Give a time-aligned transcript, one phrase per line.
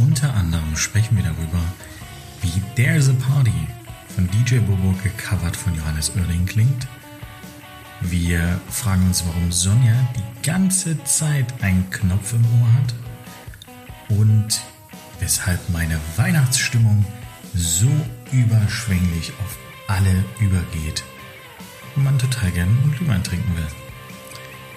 [0.00, 1.62] unter anderem sprechen wir darüber,
[2.42, 3.68] wie There's a Party
[4.14, 6.86] von DJ Bobo gecovert von Johannes Oerding klingt.
[8.00, 12.94] Wir fragen uns, warum Sonja die ganze Zeit einen Knopf im Ohr hat
[14.18, 14.60] und
[15.20, 17.04] weshalb meine Weihnachtsstimmung
[17.54, 17.90] so
[18.32, 21.04] überschwänglich auf alle übergeht
[21.94, 23.66] und man total gerne einen Glühwein trinken will.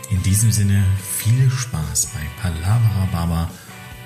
[0.09, 3.49] In diesem Sinne viel Spaß bei Palavra Baba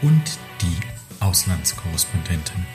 [0.02, 0.97] und die
[1.27, 2.66] Auslandskorrespondentin.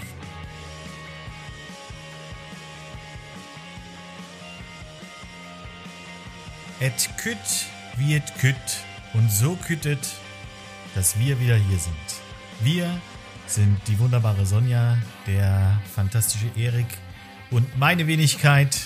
[6.81, 7.67] Et kütt
[7.97, 8.57] wie et kütt
[9.15, 10.07] und so küttet,
[10.95, 11.95] dass wir wieder hier sind.
[12.61, 13.01] Wir
[13.47, 16.99] sind die wunderbare Sonja, der fantastische Erik
[17.51, 18.79] und meine Wenigkeit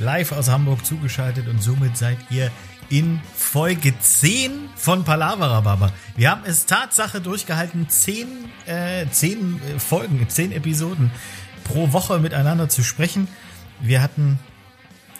[0.00, 2.50] live aus Hamburg zugeschaltet und somit seid ihr
[2.88, 5.92] in Folge 10 von Palavra Baba.
[6.16, 8.28] Wir haben es Tatsache durchgehalten, 10,
[8.66, 11.10] äh, 10 Folgen, 10 Episoden
[11.64, 13.28] pro Woche miteinander zu sprechen.
[13.80, 14.38] Wir hatten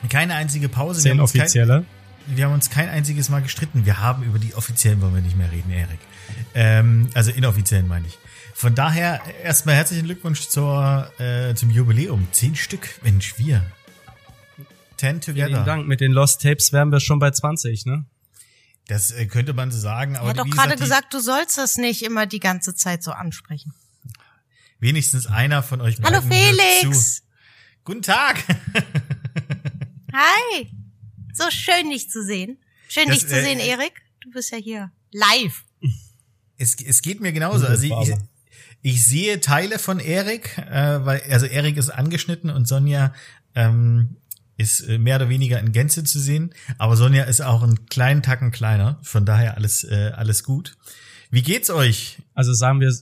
[0.08, 1.00] keine einzige Pause.
[1.00, 1.84] Zehn offizielle.
[2.26, 3.86] Kein, wir haben uns kein einziges Mal gestritten.
[3.86, 5.98] Wir haben über die offiziellen wollen wir nicht mehr reden, Erik.
[6.54, 8.18] Ähm, also inoffiziellen meine ich.
[8.54, 12.28] Von daher erstmal herzlichen Glückwunsch zur, äh, zum Jubiläum.
[12.30, 13.62] Zehn Stück, Mensch, wir.
[14.96, 15.48] Ten together.
[15.48, 15.86] Vielen Dank.
[15.86, 18.04] Mit den Lost Tapes wären wir schon bei 20, ne?
[18.86, 20.16] Das äh, könnte man so sagen.
[20.16, 23.12] Aber er hat doch gerade gesagt, du sollst das nicht immer die ganze Zeit so
[23.12, 23.72] ansprechen.
[24.78, 27.22] Wenigstens einer von euch Hallo Felix.
[27.84, 28.42] Guten Tag.
[30.12, 30.70] Hi.
[31.32, 32.58] So schön dich zu sehen.
[32.88, 34.02] Schön das, dich zu äh, sehen, Erik.
[34.20, 35.64] Du bist ja hier live.
[36.56, 37.66] Es, es geht mir genauso.
[37.66, 38.14] Also ich,
[38.82, 43.14] ich sehe Teile von Erik, äh, weil also Erik ist angeschnitten und Sonja
[43.54, 44.16] ähm,
[44.56, 46.54] ist äh, mehr oder weniger in Gänze zu sehen.
[46.78, 48.98] Aber Sonja ist auch einen kleinen Tacken kleiner.
[49.02, 50.76] Von daher alles, äh, alles gut.
[51.30, 52.18] Wie geht's euch?
[52.34, 52.92] Also sagen wir,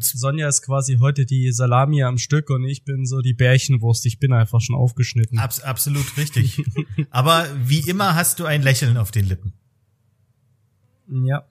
[0.00, 4.06] Sonja ist quasi heute die Salami am Stück und ich bin so die Bärchenwurst.
[4.06, 5.38] Ich bin einfach schon aufgeschnitten.
[5.38, 6.62] Abs absolut richtig.
[7.10, 9.54] Aber wie immer hast du ein Lächeln auf den Lippen.
[11.08, 11.44] Ja,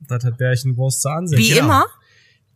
[0.00, 1.38] das hat Bärchenwurst zu ansehen.
[1.38, 1.64] Wie genau.
[1.64, 1.86] immer?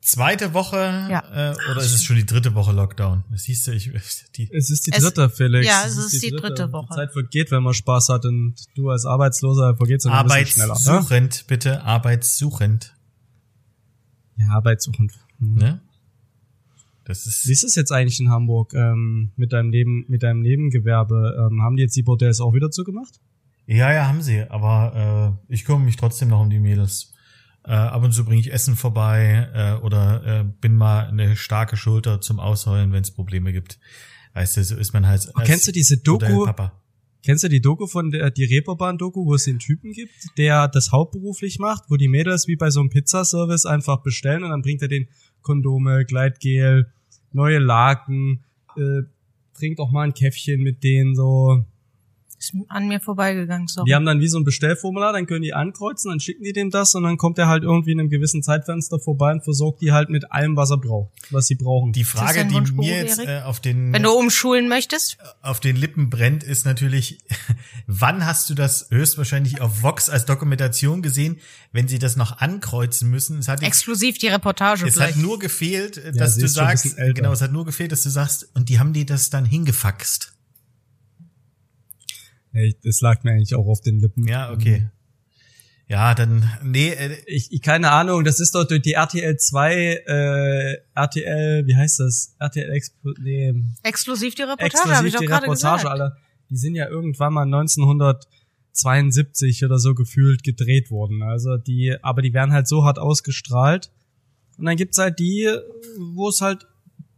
[0.02, 1.50] Zweite Woche ja.
[1.50, 3.24] äh, oder ist es schon die dritte Woche Lockdown?
[3.30, 3.92] Das siehst du, ich,
[4.36, 5.66] die es ist die dritte, es, Felix.
[5.66, 6.86] Ja, es, es ist, ist, die, dritte, dritte Woche.
[6.90, 10.46] Die Zeit vergeht, wenn man Spaß hat und du als Arbeitsloser vergeht's dann ein bisschen
[10.46, 10.74] schneller.
[10.74, 10.90] Ne?
[10.90, 11.44] Arbeitssuchend, ne?
[11.48, 12.96] bitte, arbeitssuchend.
[14.38, 15.12] Ja, arbeitssuchend.
[15.38, 15.54] Mhm.
[15.56, 15.80] Ne?
[17.04, 20.40] Das ist Wie ist es jetzt eigentlich in Hamburg ähm, mit deinem Neben mit deinem
[20.40, 21.48] Nebengewerbe?
[21.50, 23.20] Ähm, haben die jetzt die Bordells auch wieder zugemacht?
[23.66, 24.44] Ja, ja, haben sie.
[24.48, 27.09] Aber äh, ich kümmere mich trotzdem noch um die Mädels.
[27.70, 31.76] Äh, ab und zu bringe ich Essen vorbei äh, oder äh, bin mal eine starke
[31.76, 33.78] Schulter zum Ausheulen, wenn es Probleme gibt.
[34.34, 35.30] Weißt du, so ist man halt.
[35.36, 36.48] Oh, kennst du diese Doku?
[37.22, 40.90] Kennst du die Doku von der die Reeperbahn-Doku, wo es den Typen gibt, der das
[40.90, 44.82] hauptberuflich macht, wo die Mädels wie bei so einem Pizzaservice einfach bestellen und dann bringt
[44.82, 45.06] er den
[45.40, 46.92] Kondome, Gleitgel,
[47.30, 48.42] neue Laken,
[48.76, 49.02] äh,
[49.56, 51.64] trinkt auch mal ein Käffchen mit denen so
[52.40, 53.86] ist an mir vorbeigegangen, sorry.
[53.86, 56.70] Die haben dann wie so ein Bestellformular, dann können die ankreuzen, dann schicken die dem
[56.70, 59.92] das und dann kommt er halt irgendwie in einem gewissen Zeitfenster vorbei und versorgt die
[59.92, 61.92] halt mit allem, was er braucht, was sie brauchen.
[61.92, 66.08] Die Frage, die mir jetzt äh, auf den Wenn du umschulen möchtest, auf den Lippen
[66.08, 67.18] brennt, ist natürlich,
[67.86, 71.38] wann hast du das höchstwahrscheinlich auf Vox als Dokumentation gesehen,
[71.72, 73.38] wenn sie das noch ankreuzen müssen?
[73.38, 74.86] Es hat exklusiv die Reportage.
[74.86, 75.16] Es vielleicht.
[75.16, 78.48] hat nur gefehlt, dass ja, du sagst, genau, es hat nur gefehlt, dass du sagst,
[78.54, 80.32] und die haben die das dann hingefaxt.
[82.52, 84.26] Hey, das lag mir eigentlich auch auf den Lippen.
[84.26, 84.88] Ja, okay.
[85.90, 90.04] Ja, dann, nee, äh, ich, ich keine Ahnung, das ist doch durch die RTL 2,
[90.06, 92.36] äh, RTL, wie heißt das?
[92.38, 93.52] RTL Expo, nee.
[93.82, 95.86] Exklusiv die Reportage, habe ich doch gerade gesagt.
[95.86, 96.16] Alle,
[96.48, 101.24] die sind ja irgendwann mal 1972 oder so gefühlt gedreht worden.
[101.24, 103.90] Also die, aber die werden halt so hart ausgestrahlt.
[104.58, 105.48] Und dann gibt's halt die,
[105.98, 106.68] wo es halt,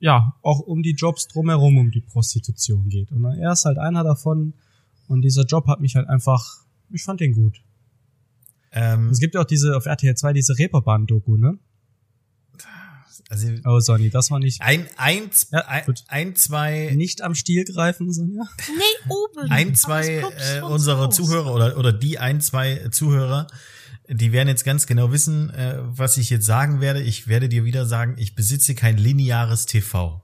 [0.00, 3.12] ja, auch um die Jobs drumherum, um die Prostitution geht.
[3.12, 4.54] Und er ist halt einer davon,
[5.12, 7.62] und dieser Job hat mich halt einfach, ich fand den gut.
[8.72, 11.58] Ähm, es gibt ja auch diese, auf RTL 2 diese Reeperbahn-Doku, ne?
[13.28, 14.60] Also, oh, Sonny, das war nicht.
[14.62, 16.92] Ein, ein, ja, ein, ein, zwei.
[16.94, 18.42] Nicht am Stiel greifen, Sonja.
[18.68, 19.50] Nee, oben.
[19.50, 23.46] Ein, zwei äh, unsere Zuhörer oder, oder die ein, zwei Zuhörer,
[24.08, 27.02] die werden jetzt ganz genau wissen, äh, was ich jetzt sagen werde.
[27.02, 30.22] Ich werde dir wieder sagen, ich besitze kein lineares TV.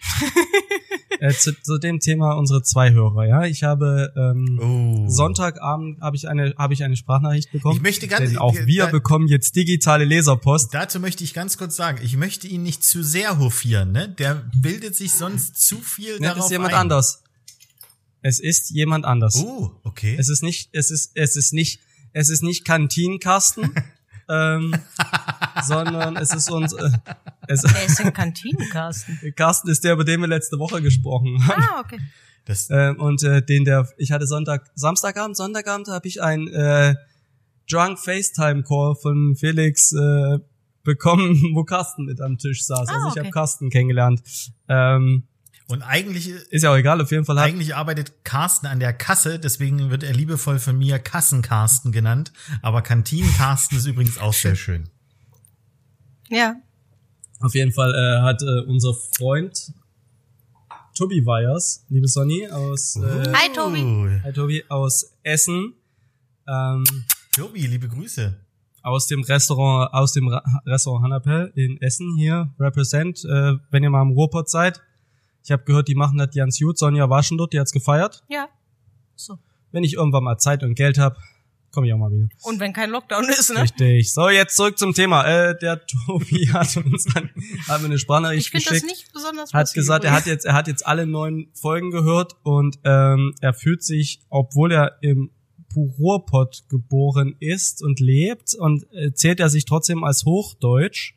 [1.20, 3.44] äh, zu, zu dem Thema unsere zwei Hörer, ja.
[3.44, 5.08] Ich habe ähm, oh.
[5.08, 7.76] Sonntagabend habe ich eine habe ich eine Sprachnachricht bekommen.
[7.76, 10.72] Ich möchte ganz denn auch wir da, bekommen jetzt digitale Leserpost.
[10.74, 14.08] Dazu möchte ich ganz kurz sagen, ich möchte ihn nicht zu sehr hofieren, ne?
[14.08, 16.80] Der bildet sich sonst zu viel ne, darauf ist jemand ein.
[16.80, 17.22] anders.
[18.22, 19.36] Es ist jemand anders.
[19.36, 20.16] Oh, okay.
[20.18, 21.80] Es ist nicht es ist es ist nicht
[22.12, 23.70] es ist nicht Kantinenkasten.
[24.28, 24.74] ähm,
[25.64, 26.90] sondern es ist uns äh,
[27.48, 29.32] Es, Wer ist denn Kantinencarsten?
[29.36, 31.62] Carsten ist der, über den wir letzte Woche gesprochen haben.
[31.62, 32.00] Ah, okay.
[32.44, 36.94] Das, Ähm, und äh, den der, ich hatte Sonntag, Samstagabend, Sonntagabend habe ich ein äh,
[37.68, 40.38] Drunk FaceTime Call von Felix äh,
[40.84, 42.88] bekommen, wo Carsten mit am Tisch saß.
[42.88, 43.20] Ah, also ich okay.
[43.20, 44.22] habe Carsten kennengelernt.
[44.68, 45.24] Ähm,
[45.68, 48.92] und eigentlich, ist ja auch egal, auf jeden Fall hat eigentlich arbeitet Carsten an der
[48.92, 52.32] Kasse, deswegen wird er liebevoll von mir Kassen-Carsten genannt.
[52.62, 54.88] Aber Kantinen-Carsten ist übrigens auch sehr schön.
[56.28, 56.56] Ja.
[57.40, 59.72] auf jeden Fall äh, hat äh, unser Freund
[60.96, 63.82] Tobi Weyers, liebe Sonny, aus äh, Hi, Tobi.
[63.82, 65.74] Uh, Hi Tobi, aus Essen,
[66.48, 66.84] ähm,
[67.32, 68.34] Tobi, liebe Grüße.
[68.82, 73.90] aus dem Restaurant, aus dem Ra Restaurant Hannapel in Essen hier, represent, äh, wenn ihr
[73.90, 74.80] mal im Ruhrpott seid.
[75.46, 76.76] Ich habe gehört, die machen das ganz gut.
[76.76, 78.24] Sonja war schon dort, die hat's gefeiert.
[78.28, 78.48] Ja.
[79.14, 79.38] So.
[79.70, 81.18] Wenn ich irgendwann mal Zeit und Geld hab,
[81.70, 82.28] komme ich auch mal wieder.
[82.42, 83.62] Und wenn kein Lockdown ist, ne?
[83.62, 84.12] Richtig.
[84.12, 85.24] So, jetzt zurück zum Thema.
[85.24, 87.30] Äh, der Tobi hat uns dann,
[87.68, 88.90] hat mir eine Sprachnachricht Ich finde das geschickt.
[88.90, 92.80] nicht besonders hat gesagt, er hat jetzt, er hat jetzt alle neun Folgen gehört und
[92.82, 95.30] ähm, er fühlt sich, obwohl er im
[95.76, 101.14] Ruhrpott geboren ist und lebt und äh, zählt er sich trotzdem als Hochdeutsch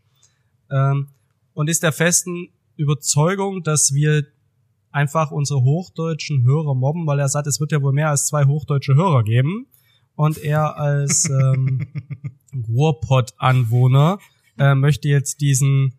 [0.69, 1.07] ähm,
[1.55, 2.49] und ist der festen
[2.79, 4.25] Überzeugung, dass wir
[4.91, 8.45] einfach unsere hochdeutschen Hörer mobben, weil er sagt, es wird ja wohl mehr als zwei
[8.45, 9.67] hochdeutsche Hörer geben
[10.15, 11.87] und er als ähm,
[12.67, 14.19] Ruhrpott-Anwohner
[14.57, 15.93] äh, möchte jetzt diesen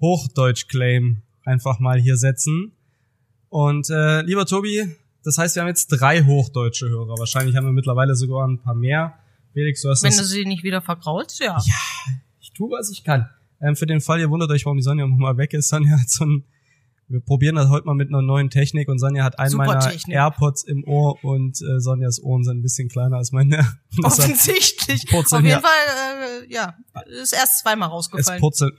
[0.00, 2.72] Hochdeutsch-Claim einfach mal hier setzen.
[3.48, 4.86] Und äh, lieber Tobi,
[5.24, 7.18] das heißt, wir haben jetzt drei hochdeutsche Hörer.
[7.18, 9.18] Wahrscheinlich haben wir mittlerweile sogar ein paar mehr.
[9.52, 11.58] Felix, du hast Wenn das du sie nicht wieder vergraulst, ja.
[12.40, 13.28] ich tue, was ich kann.
[13.60, 15.68] Ähm, für den Fall, ihr wundert euch, warum die Sonja mal weg ist.
[15.68, 16.44] Sonja hat so ein,
[17.08, 19.80] wir probieren das heute mal mit einer neuen Technik und Sonja hat einen Super meiner
[19.80, 20.14] Technik.
[20.14, 23.58] AirPods im Ohr und äh, Sonjas Ohren sind ein bisschen kleiner als meine.
[24.02, 25.06] Das Offensichtlich.
[25.06, 25.60] Purzeln Auf jeden.
[25.62, 26.76] Fall, äh, ja,
[27.22, 28.40] ist erst zweimal es rausgefallen.
[28.40, 28.74] purzelt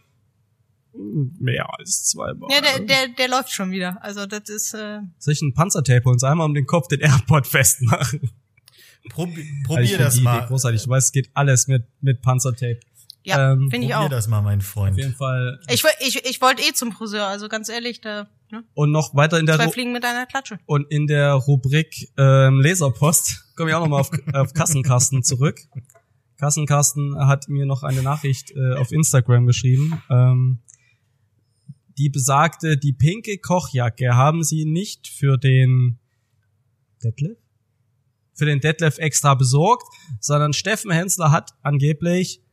[1.40, 2.50] mehr als zweimal.
[2.52, 4.04] Ja, der, der, der läuft schon wieder.
[4.04, 7.48] Also das ist, äh, Soll ich einen Panzertape uns einmal um den Kopf den AirPod
[7.48, 8.30] festmachen?
[9.10, 10.46] Probi Also ich probier find das die Idee mal.
[10.48, 10.84] großartig.
[10.84, 12.80] Du weißt, es geht alles mit, mit Panzertape.
[13.28, 14.10] Ja, Ähm, finde ich auch.
[14.10, 14.94] das mal, mein Freund.
[14.94, 15.60] Auf jeden Fall.
[15.70, 18.64] Ich, woll- ich, ich wollte eh zum Friseur, also ganz ehrlich, da, ne?
[18.74, 20.60] Und noch weiter in der, Zwei Ru Fliegen mit einer Klatsche.
[20.66, 25.60] und in der Rubrik ähm, Leserpost komme ich auch nochmal auf, auf Kassenkasten zurück.
[26.38, 30.02] Kassenkasten hat mir noch eine Nachricht äh, auf Instagram geschrieben.
[30.10, 30.60] Ähm,
[31.98, 35.98] die besagte, die pinke Kochjacke haben sie nicht für den
[37.04, 37.38] Detlef?
[38.36, 39.88] Für den Detlef extra besorgt,
[40.20, 42.44] sondern Steffen Hensler hat angeblich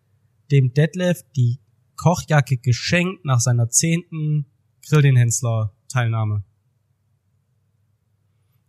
[0.55, 1.59] dem Detlef die
[1.97, 4.47] Kochjacke geschenkt nach seiner zehnten
[4.89, 6.45] Grill den Hensler Teilnahme.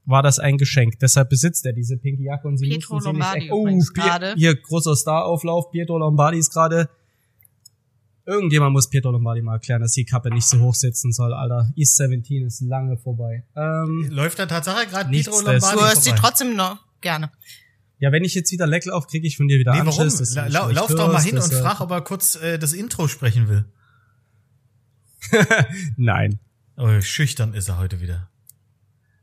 [0.06, 1.00] War das ein Geschenk.
[1.00, 3.52] Deshalb besitzt er diese pinke Jacke und sie Pietro mussten sie Lombardi nicht...
[3.52, 4.34] Oh, gerade.
[4.36, 5.70] hier, großer Starauflauf.
[5.72, 6.90] Pietro Lombardi ist gerade...
[8.28, 11.72] Irgendjemand muss Pietro Lombardi mal erklären, dass die Kappe nicht so hoch sitzen soll, Alter.
[11.76, 13.46] East 17 ist lange vorbei.
[13.56, 17.30] Ähm, Läuft da Tatsache gerade Pietro Lombardi Du hörst sie trotzdem noch gerne.
[18.00, 20.03] Ja, wenn ich jetzt wieder Leck lauf, kriege ich von dir wieder Nee, warum?
[20.03, 23.07] Anschiss, La schlecht lauf doch mal hin und frag, ob er kurz äh, das Intro
[23.07, 23.65] sprechen will.
[25.97, 26.39] Nein.
[26.77, 28.30] Oh, schüchtern ist er heute wieder.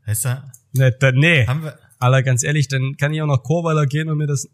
[0.05, 0.43] Weißt du,
[0.73, 1.45] Nee, da, nee.
[1.45, 4.49] haben wir, Alter, ganz ehrlich, dann kann ich auch nach Chorweiler gehen und mir das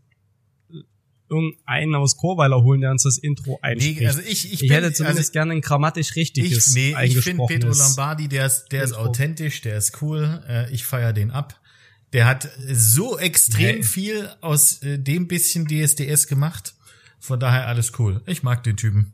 [1.29, 3.99] irgendeinen aus Chorweiler holen, der uns das Intro einspricht.
[3.99, 7.05] nee, also ich, ich, ich, bin, hätte zumindest also gerne ein grammatisch richtiges ich, nee,
[7.05, 7.45] ich finde.
[7.47, 11.59] Pedro Lombardi, der ist, der ist authentisch, der ist cool, äh, ich feier den ab.
[12.13, 13.83] Der hat so extrem Nee.
[13.83, 16.73] viel aus äh, dem bisschen DSDS gemacht.
[17.19, 18.21] Von daher alles cool.
[18.25, 19.13] Ich mag den Typen.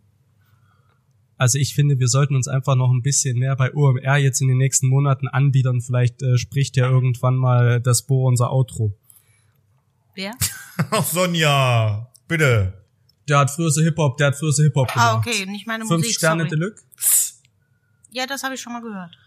[1.38, 4.48] Also ich finde, wir sollten uns einfach noch ein bisschen mehr bei OMR jetzt in
[4.48, 5.82] den nächsten Monaten anbiedern.
[5.82, 8.98] Vielleicht äh, spricht ja irgendwann mal das Bo unser Outro.
[10.14, 10.32] Wer?
[11.12, 12.86] Sonja, bitte.
[13.28, 15.10] Der hat früher so Hip-Hop, der hat früher so Hip-Hop gemacht.
[15.10, 16.52] Ah, okay, nicht meine Fünf Musik, Sterne sorry.
[16.52, 16.84] Deluxe.
[18.12, 19.18] Ja, das habe ich schon mal gehört.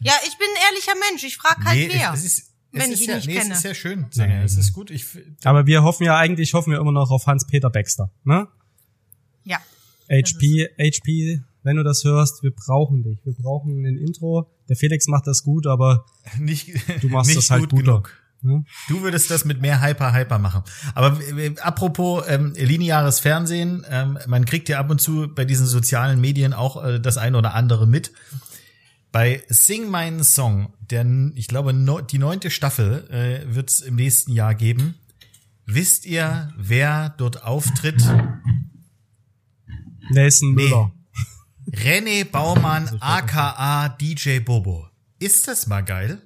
[0.00, 1.24] Ja, ich bin ein ehrlicher Mensch.
[1.24, 2.12] Ich frage halt nee, wer.
[2.12, 3.52] es, es ist, wenn ich ihn ja, nicht nee, kenne.
[3.52, 4.42] es ist ja schön, Sonja.
[4.42, 4.90] Es ist gut.
[4.90, 5.04] Ich,
[5.44, 8.10] Aber wir hoffen ja eigentlich, hoffen wir immer noch auf Hans-Peter Baxter.
[8.24, 8.46] Ne?
[9.44, 9.58] ja.
[10.10, 13.18] HP, HP, wenn du das hörst, wir brauchen dich.
[13.24, 14.50] Wir brauchen ein Intro.
[14.68, 16.06] Der Felix macht das gut, aber
[16.38, 16.70] nicht,
[17.02, 17.84] Du machst nicht das halt gut guter.
[17.84, 18.12] genug.
[18.40, 18.64] ne?
[18.88, 20.62] Du würdest das mit mehr Hyper Hyper machen.
[20.94, 25.66] Aber äh, apropos ähm, lineares Fernsehen, ähm, man kriegt ja ab und zu bei diesen
[25.66, 28.12] sozialen Medien auch äh, das eine oder andere mit.
[29.10, 33.94] Bei Sing meinen Song, der ich glaube no, die neunte Staffel äh, wird es im
[33.96, 34.94] nächsten Jahr geben.
[35.66, 38.02] Wisst ihr, wer dort auftritt?
[40.10, 40.62] Nelson Nee.
[40.64, 40.92] Müller.
[41.70, 44.86] René Baumann, aka DJ Bobo.
[45.18, 46.22] Ist das mal geil?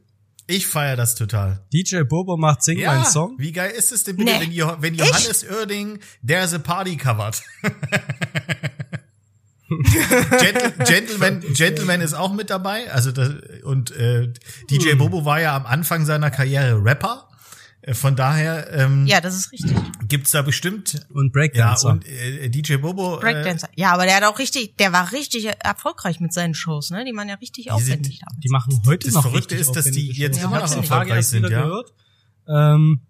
[0.46, 1.64] Ich feier das total.
[1.72, 3.36] DJ Bobo macht Sing Ja, meinen Song.
[3.38, 4.40] wie geil ist es denn bitte, Nee.
[4.40, 7.42] wenn, Jo- wenn Johannes Oerding There's a Party covert?
[10.40, 12.90] Gentle, Gentleman, Gentleman ist auch mit dabei.
[12.92, 13.30] Also das,
[13.64, 14.32] und äh,
[14.70, 17.28] DJ Bobo war ja am Anfang seiner Karriere Rapper.
[17.82, 19.72] Äh, Von daher ähm, Ja, das ist richtig.
[20.06, 21.88] gibt's da bestimmt Und ja Breakdancer.
[21.90, 23.16] und äh, DJ Bobo.
[23.16, 23.68] Äh, Breakdancer.
[23.74, 27.04] Ja, aber der hat auch richtig, der war richtig erfolgreich mit seinen Shows, ne?
[27.04, 28.40] Die waren ja richtig Die sind- aufwendig damals.
[28.40, 30.44] die machen heute Das noch Verrückte richtig ist, dass die jetzt Shows.
[30.46, 31.62] immer noch erfolgreich sind, ja.
[31.62, 31.92] gehört,
[32.48, 33.00] ähm,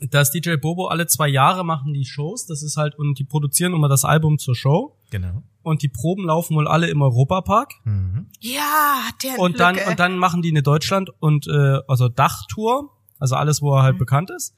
[0.00, 2.46] dass DJ Bobo alle zwei Jahre machen die Shows.
[2.46, 5.42] Das ist halt und die produzieren immer das Album zur Show genau.
[5.62, 7.72] und die Proben laufen wohl alle im Europapark.
[7.84, 8.26] Mhm.
[8.40, 12.08] Ja, hat der und dann Glück, und dann machen die eine Deutschland und äh, also
[12.08, 14.54] Dachtour, also alles, wo er halt bekannt ist.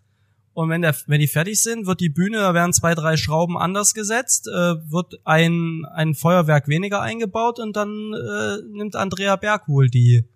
[0.52, 3.56] Und wenn der wenn die fertig sind, wird die Bühne, da werden zwei drei Schrauben
[3.56, 9.68] anders gesetzt, äh, wird ein ein Feuerwerk weniger eingebaut und dann äh, nimmt Andrea Berg
[9.68, 10.28] wohl die.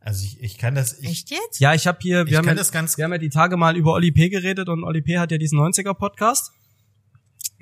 [0.00, 0.98] Also ich, ich kann das.
[1.00, 1.60] Ich, Echt jetzt?
[1.60, 3.28] Ja, ich habe hier Ich wir haben kann ja, das ganz- wir haben ja die
[3.30, 6.52] Tage mal über Oli P geredet und Oli P hat ja diesen 90er Podcast.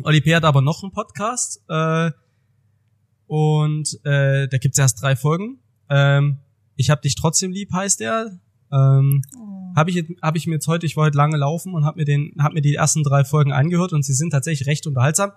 [0.02, 2.10] Oli P hat aber noch einen Podcast äh,
[3.26, 5.58] und äh, da gibt's erst drei Folgen.
[5.88, 6.38] Ähm,
[6.76, 8.38] ich hab dich trotzdem lieb heißt der.
[8.72, 9.72] Ähm, Oh.
[9.76, 11.98] habe ich jetzt- habe ich mir jetzt heute, ich war heute lange laufen und habe
[12.00, 15.32] mir den habe mir die ersten drei Folgen angehört und sie sind tatsächlich recht unterhaltsam.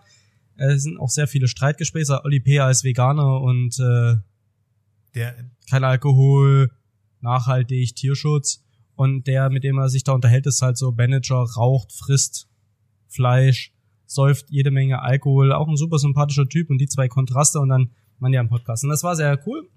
[0.57, 2.21] Äh, Es sind auch sehr viele Streitgespräche.
[2.25, 4.15] Oli P als Veganer und äh,
[5.15, 5.35] der,
[5.69, 6.71] kein Alkohol,
[7.21, 8.63] nachhaltig, Tierschutz.
[8.95, 12.49] Und der, mit dem er sich da unterhält, ist halt so Manager, raucht, frisst
[13.07, 13.73] Fleisch,
[14.05, 17.91] säuft jede Menge Alkohol, auch ein super sympathischer Typ und die zwei Kontraste und dann
[18.19, 18.83] man ja im Podcast.
[18.83, 19.69] Und das war sehr cool.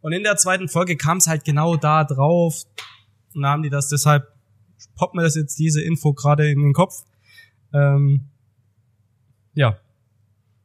[0.00, 2.64] Und in der zweiten Folge kam es halt genau da drauf.
[3.34, 4.26] Und da haben die das, deshalb
[4.96, 7.04] poppt mir das jetzt diese Info gerade in den Kopf.
[7.72, 8.30] Ähm,
[9.54, 9.78] ja.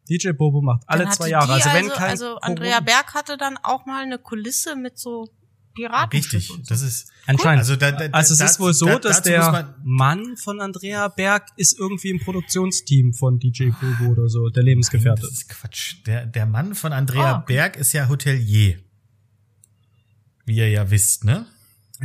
[0.10, 1.54] DJ Bobo macht alle zwei Jahre.
[1.54, 5.00] Also, wenn also, kein also Andrea Corona- Berg hatte dann auch mal eine Kulisse mit
[5.00, 5.28] so
[5.76, 6.10] Piraten.
[6.18, 6.52] richtig.
[6.68, 7.12] Das ist.
[7.28, 7.60] Anscheinend.
[7.60, 11.08] Also da- da- also es da- ist wohl so, da- dass der Mann von Andrea
[11.10, 15.22] Berg ist irgendwie im Produktionsteam von DJ Bobo oder so, der Lebensgefährte.
[15.22, 15.96] Das ist Quatsch.
[16.06, 17.54] Der, der Mann von Andrea Ah, okay.
[17.54, 18.80] Berg ist ja Hotelier.
[20.46, 21.46] Wie ihr ja wisst, ne?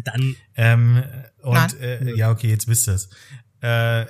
[0.05, 1.03] Dann Ähm,
[1.43, 1.77] und Nein.
[1.81, 3.09] äh, ja, okay, jetzt wisst ihr's.
[3.61, 4.07] Äh,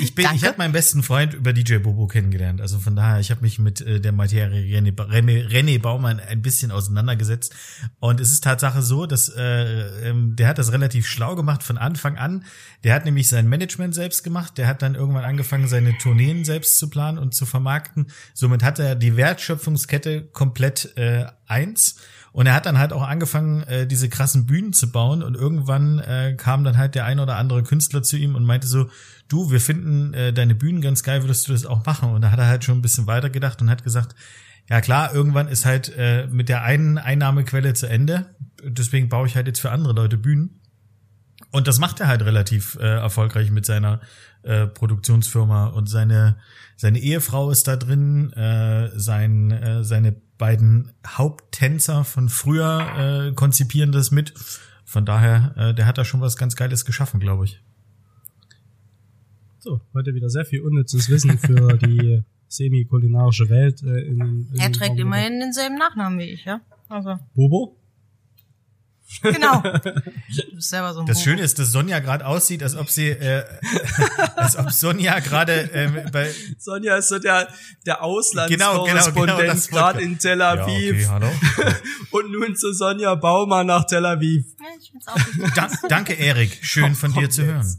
[0.00, 2.60] ich bin, ich habe meinen besten Freund über DJ Bobo kennengelernt.
[2.62, 6.40] Also von daher, ich habe mich mit äh, der Materie René, René, René Baumann ein
[6.40, 7.54] bisschen auseinandergesetzt.
[8.00, 11.76] Und es ist Tatsache so, dass äh, ähm, der hat das relativ schlau gemacht von
[11.76, 12.44] Anfang an.
[12.82, 14.56] Der hat nämlich sein Management selbst gemacht.
[14.56, 18.06] Der hat dann irgendwann angefangen, seine Tourneen selbst zu planen und zu vermarkten.
[18.32, 21.96] Somit hat er die Wertschöpfungskette komplett äh, eins.
[22.32, 25.22] Und er hat dann halt auch angefangen, äh, diese krassen Bühnen zu bauen.
[25.22, 28.66] Und irgendwann äh, kam dann halt der ein oder andere Künstler zu ihm und meinte
[28.66, 28.88] so,
[29.28, 32.10] du, wir finden äh, deine Bühnen ganz geil, würdest du das auch machen?
[32.10, 34.14] Und da hat er halt schon ein bisschen weiter gedacht und hat gesagt,
[34.70, 38.34] ja klar, irgendwann ist halt äh, mit der einen Einnahmequelle zu Ende.
[38.64, 40.60] Deswegen baue ich halt jetzt für andere Leute Bühnen.
[41.50, 44.00] Und das macht er halt relativ äh, erfolgreich mit seiner
[44.42, 46.38] äh, Produktionsfirma und seine
[46.76, 53.92] seine Ehefrau ist da drin, äh, sein äh, seine beiden Haupttänzer von früher äh, konzipieren
[53.92, 54.34] das mit.
[54.84, 57.60] Von daher, äh, der hat da schon was ganz Geiles geschaffen, glaube ich.
[59.60, 63.84] so, heute wieder sehr viel unnützes Wissen für die semi-kulinarische Welt.
[63.84, 66.60] Äh, in, in Er trägt immerhin denselben Nachnamen wie ich, ja?
[66.88, 67.76] Also, Bobo?
[69.20, 69.62] Genau.
[70.34, 71.24] Du bist selber so ein Das Bobo.
[71.24, 73.44] Schöne ist, dass Sonja gerade aussieht, als ob sie, äh,
[74.36, 77.48] als ob Sonja gerade ähm, bei Sonja ist so der,
[77.86, 80.94] der Genau, genau, Auslandskorrespondent genau, das gerade in Tel ja, Aviv.
[80.94, 81.32] okay, hallo.
[82.10, 84.46] Und nun zu Sonja Baumann nach Tel Aviv.
[84.58, 85.54] Ja, ich find's auch.
[85.54, 86.58] Da, danke, Erik.
[86.62, 87.78] Schön von dir zu hören.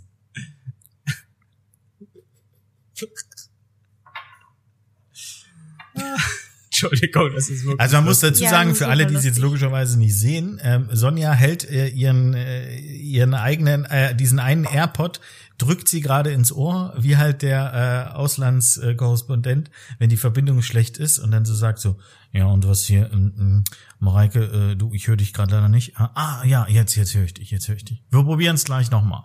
[6.92, 7.80] Entschuldigung, das ist wirklich.
[7.80, 10.60] Also man muss dazu Ja, sagen, ist für alle, die es jetzt logischerweise nicht sehen,
[10.64, 15.20] ähm, Sonja hält äh, ihren äh, ihren eigenen äh, diesen einen AirPod
[15.58, 21.20] drückt sie gerade ins Ohr, wie halt der äh, Auslandskorrespondent, wenn die Verbindung schlecht ist
[21.20, 21.98] und dann so sagt so,
[22.32, 23.64] ja und was hier, ähm, ähm,
[24.00, 25.98] Mareike, äh, du, ich höre dich gerade leider nicht.
[25.98, 28.04] Ah, ah, ja, jetzt jetzt höre ich dich, jetzt höre ich dich.
[28.10, 29.24] Wir probieren es gleich nochmal.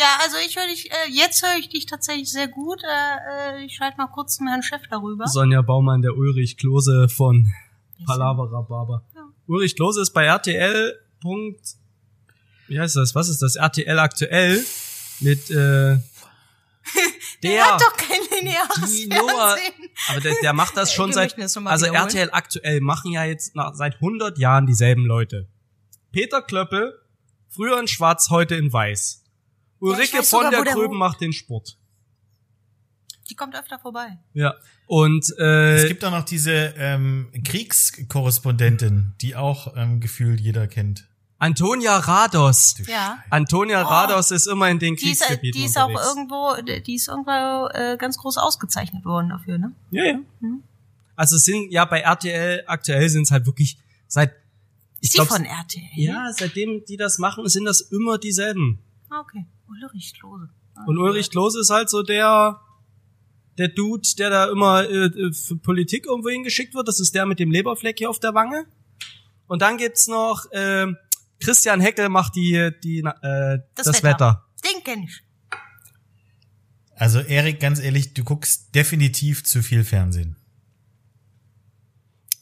[0.00, 2.80] Ja, also ich höre dich, äh, jetzt höre ich dich tatsächlich sehr gut.
[2.82, 5.26] Äh, äh, ich schalte mal kurz zum Herrn Chef darüber.
[5.26, 7.52] Sonja Baumann, der Ulrich Klose von
[8.06, 9.04] Palavra Barber.
[9.14, 9.28] Ja.
[9.46, 10.98] Ulrich Klose ist bei RTL.
[11.20, 11.60] Punkt,
[12.68, 13.14] wie heißt das?
[13.14, 13.56] Was ist das?
[13.56, 14.64] RTL aktuell
[15.20, 15.98] mit äh,
[17.42, 17.66] der.
[17.66, 19.90] hat doch kein lineares die Fernsehen.
[20.08, 22.08] aber der, der macht das schon seit, das also wiederholen.
[22.08, 25.50] RTL aktuell machen ja jetzt nach, seit 100 Jahren dieselben Leute.
[26.10, 26.98] Peter Klöppel,
[27.50, 29.19] früher in schwarz, heute in weiß.
[29.80, 31.76] Ulrike weiß von sogar, der der Gröben macht den Sport.
[33.30, 34.18] Die kommt öfter vorbei.
[34.34, 34.54] Ja.
[34.86, 41.06] Und äh, Es gibt auch noch diese ähm, Kriegskorrespondentin, die auch ähm, gefühlt jeder kennt.
[41.38, 42.74] Antonia Rados.
[42.86, 43.22] Ja.
[43.30, 43.88] Antonia Oh.
[43.88, 46.06] Rados ist immer in den Die ist, äh, Kriegsgebieten die ist auch unterwegs.
[46.08, 49.72] irgendwo, die ist irgendwo äh, ganz groß ausgezeichnet worden dafür, ne?
[49.90, 50.18] Ja, ja.
[51.16, 54.32] Also es sind ja bei RTL aktuell sind es halt wirklich seit
[55.00, 55.82] ich Ist die glaub, von RTL?
[55.94, 58.78] ja seitdem die das machen sind das immer dieselben.
[59.10, 59.44] Ah, Okay.
[59.68, 60.48] Ulrich Klose.
[60.74, 62.60] Ah, Und Ulrich Klose ist halt so der
[63.58, 66.88] der Dude, der da immer äh, äh, für Politik irgendwo hingeschickt wird.
[66.88, 68.64] Das ist der mit dem Leberfleck hier auf der Wange.
[69.46, 70.96] Und dann gibt's noch ähm,
[71.40, 74.04] Christian Heckel macht die die äh, das, Das Wetter.
[74.04, 74.46] Wetter.
[74.64, 75.22] Den kenn ich.
[76.94, 80.36] Also Erik, ganz ehrlich, du guckst definitiv zu viel Fernsehen.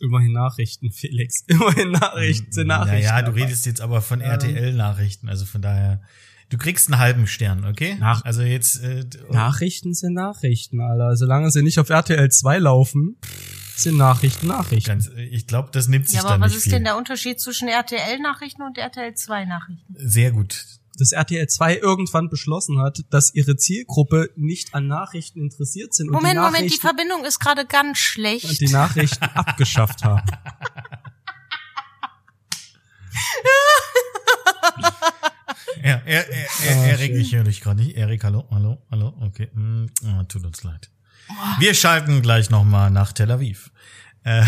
[0.00, 1.42] Immerhin Nachrichten, Felix.
[1.46, 3.06] Immerhin Nachrichten sind Nachrichten.
[3.08, 6.02] Naja, du redest jetzt aber von RTL-Nachrichten, also von daher.
[6.50, 7.96] Du kriegst einen halben Stern, okay?
[8.00, 11.14] Nach- also jetzt äh, Nachrichten sind Nachrichten, Alter.
[11.16, 13.18] Solange sie nicht auf RTL 2 laufen,
[13.76, 14.88] sind Nachrichten Nachrichten.
[14.88, 16.72] ganz, ich glaube, das nimmt sich Ja, aber dann was nicht ist viel.
[16.72, 19.94] denn der Unterschied zwischen RTL-Nachrichten und RTL 2-Nachrichten?
[19.98, 20.64] Sehr gut.
[20.98, 26.14] Dass RTL 2 irgendwann beschlossen hat, dass ihre Zielgruppe nicht an Nachrichten interessiert sind und
[26.14, 28.46] Moment, die Moment, die Nachrichten, Verbindung ist gerade ganz schlecht.
[28.46, 30.22] und die Nachrichten abgeschafft haben.
[35.82, 37.96] Ja, er, er, er, Erik, ich höre dich gerade nicht.
[37.96, 39.48] Erik, hallo, hallo, hallo, okay.
[39.52, 39.88] Hm,
[40.28, 40.90] tut uns leid.
[41.58, 43.70] Wir schalten gleich nochmal nach Tel Aviv.
[44.24, 44.44] Äh,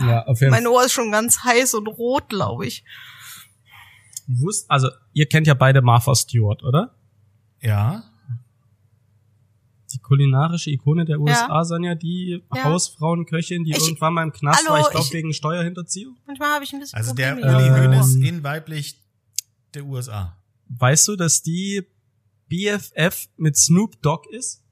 [0.00, 2.84] ja, auf jeden mein Ohr ist schon ganz heiß und rot, glaube ich.
[4.26, 6.94] Wusst, also ihr kennt ja beide Martha Stewart, oder?
[7.60, 8.04] ja,
[10.08, 11.64] kulinarische Ikone der USA, Ja.
[11.64, 12.64] Sonja, die Ja.
[12.64, 16.16] Hausfrauenköchin, die Ich- irgendwann mal im Knast Hallo, war, ich glaube wegen Steuerhinterziehung.
[16.26, 18.22] Manchmal habe ich ein bisschen also der Probleme Uli meinem Ähm, Hoeneß Ohr.
[18.24, 18.98] in weiblich
[19.74, 20.36] der USA.
[20.68, 21.82] Weißt du, dass die
[22.48, 24.62] BFF mit Snoop Dogg ist?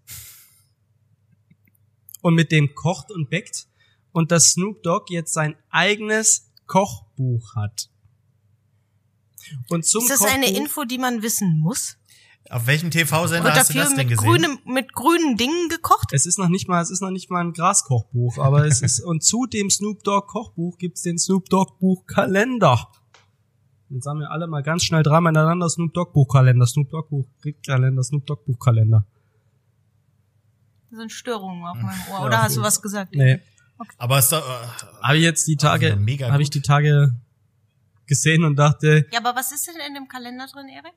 [2.22, 3.68] Und mit dem kocht und bäckt?
[4.12, 7.90] Und dass Snoop Dogg jetzt sein eigenes Kochbuch hat.
[9.68, 11.98] Und zum Ist das Kochbuch, eine Info, die man wissen muss?
[12.50, 14.24] Auf welchem TV-Sender hast du das denn mit, gesehen?
[14.26, 16.12] grünem, mit grünen Dingen gekocht?
[16.12, 19.00] Es ist noch nicht mal, es ist noch nicht mal ein Graskochbuch, aber es ist,
[19.00, 22.88] und zu dem Snoop Dogg Kochbuch gibt's den Snoop Dogg Buchkalender.
[23.88, 28.02] Jetzt sagen wir alle mal ganz schnell dreimal ineinander Snoop Dogg Buchkalender, Snoop Dogg Buchkalender,
[28.02, 29.04] Snoop Dogg Buchkalender.
[30.90, 32.18] Das sind Störungen auf meinem Ohr.
[32.20, 32.60] Ja, Oder hast okay.
[32.60, 33.14] du was gesagt?
[33.14, 33.40] Nee.
[33.98, 36.54] Aber ist doch, äh, Habe ich jetzt die Tage, Also habe ich gut.
[36.54, 37.14] die Tage
[38.06, 40.94] gesehen und dachte, Ja, aber was ist denn in dem Kalender drin, Erik?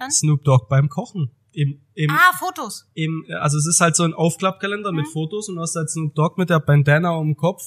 [0.00, 0.10] Dann?
[0.10, 1.30] Snoop Dogg beim Kochen.
[1.52, 2.88] Im, im, Ah, Fotos.
[2.94, 5.10] im, also es ist halt so ein Aufklappkalender mit Mhm.
[5.10, 7.62] Fotos und du hast halt Snoop Dogg mit der Bandana um den Kopf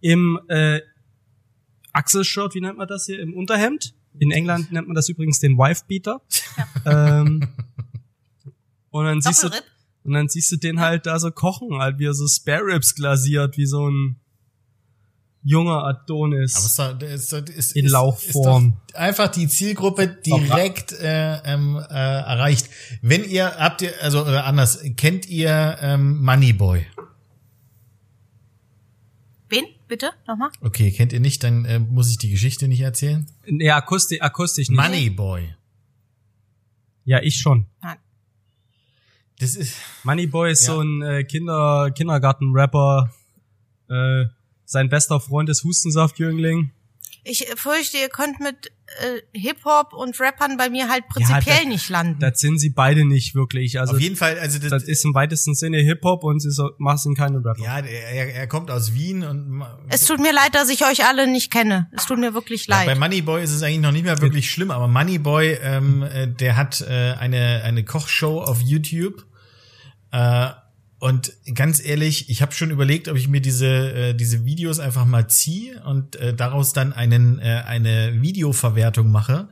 [0.00, 0.80] im äh,
[1.92, 3.94] Achselshirt, wie nennt man das hier, im Unterhemd.
[4.18, 6.20] In England nennt man das übrigens den Wifebeater.
[6.86, 7.48] ähm,
[8.90, 9.48] und dann siehst du,
[10.04, 12.94] und dann siehst du den halt da so kochen, halt wie er so Spare Ribs
[12.94, 14.16] glasiert, wie so ein
[15.48, 16.78] junger Adonis.
[16.78, 18.74] aber ist ist, ist, In Lauchform.
[18.86, 22.68] Ist doch einfach die Zielgruppe direkt äh, ähm, äh, erreicht.
[23.00, 26.84] Wenn ihr, habt ihr, also oder anders, kennt ihr ähm, Moneyboy?
[29.48, 29.64] Wen?
[29.88, 30.10] Bitte?
[30.26, 30.50] Nochmal?
[30.60, 33.26] Okay, kennt ihr nicht, dann äh, muss ich die Geschichte nicht erzählen.
[33.46, 34.78] nee, akustisch, akustisch nicht.
[34.78, 35.54] Moneyboy.
[37.04, 37.64] Ja, ich schon.
[37.80, 37.96] Nein.
[39.38, 40.74] Das ist, Moneyboy ist Ja.
[40.74, 43.10] so ein äh, Kinder Kindergarten-Rapper.
[43.88, 44.26] Äh,
[44.70, 46.72] sein bester Freund ist Hustensaftjüngling.
[47.24, 51.68] Ich äh, fürchte, ihr könnt mit äh, Hip-Hop und Rappern bei mir halt prinzipiell da-
[51.68, 52.20] nicht landen.
[52.20, 53.80] Das sind sie beide nicht wirklich.
[53.80, 56.70] Also auf jeden Fall, also das, das ist im weitesten Sinne Hip-Hop und sie so,
[56.78, 57.62] machen keine Rapper.
[57.62, 61.26] ja, er, er kommt aus Wien und es tut mir leid, dass ich euch alle
[61.30, 61.88] nicht kenne.
[61.96, 62.98] Es tut mir wirklich Ja, bei leid.
[62.98, 66.82] Moneyboy ist es eigentlich noch nicht mehr wirklich schlimm, aber Moneyboy, ähm, äh, der hat
[66.82, 69.24] äh, eine, eine Kochshow auf YouTube.
[70.12, 70.50] Äh,
[71.00, 75.04] und ganz ehrlich, ich habe schon überlegt, ob ich mir diese, äh, diese Videos einfach
[75.04, 79.48] mal ziehe und äh, daraus dann einen, äh, eine Videoverwertung mache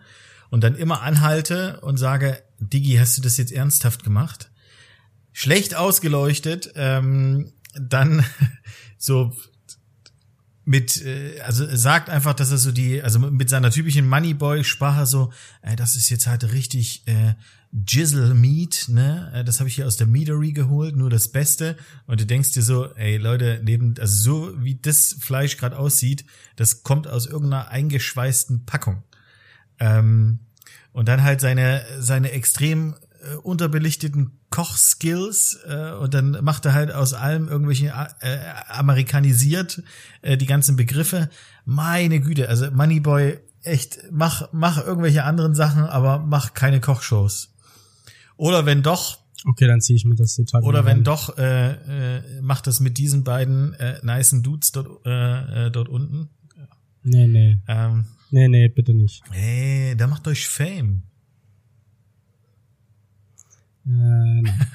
[0.50, 4.50] und dann immer anhalte und sage, Digi, hast du das jetzt ernsthaft gemacht?
[5.32, 8.24] Schlecht ausgeleuchtet, ähm, dann
[8.98, 9.32] so
[10.64, 15.32] mit, äh, also sagt einfach, dass er so die, also mit seiner typischen Moneyboy-Sprache so,
[15.62, 17.34] äh, das ist jetzt halt richtig äh,
[17.84, 19.30] Jizzle Meat, ne?
[19.34, 21.76] Äh, Das habe ich hier aus der Meadery geholt, nur das Beste.
[22.06, 26.24] Und du denkst dir so, ey Leute, neben, also so wie das Fleisch gerade aussieht,
[26.56, 29.02] das kommt aus irgendeiner eingeschweißten Packung.
[29.78, 30.40] Ähm,
[30.92, 36.90] und dann halt seine, seine extrem äh, unterbelichteten Kochskills äh, und dann macht er halt
[36.90, 37.88] aus allem irgendwelche
[38.20, 39.82] äh, amerikanisiert
[40.22, 41.28] äh, die ganzen Begriffe.
[41.66, 47.55] Meine Güte, also Moneyboy, echt, mach, mach irgendwelche anderen Sachen, aber mach keine Kochshows.
[48.36, 51.04] Oder wenn doch, Okay, dann ziehe ich mir das die Tage Oder wenn rein.
[51.04, 55.88] doch, äh, äh, macht das mit diesen beiden äh, nicen Dudes dort, äh, äh, dort
[55.88, 56.30] unten.
[57.02, 57.58] Nee, nee.
[57.68, 59.22] Ähm, Nee, nee, bitte nicht.
[59.30, 61.02] hey, da macht euch Fame.
[63.86, 64.66] Äh, nein.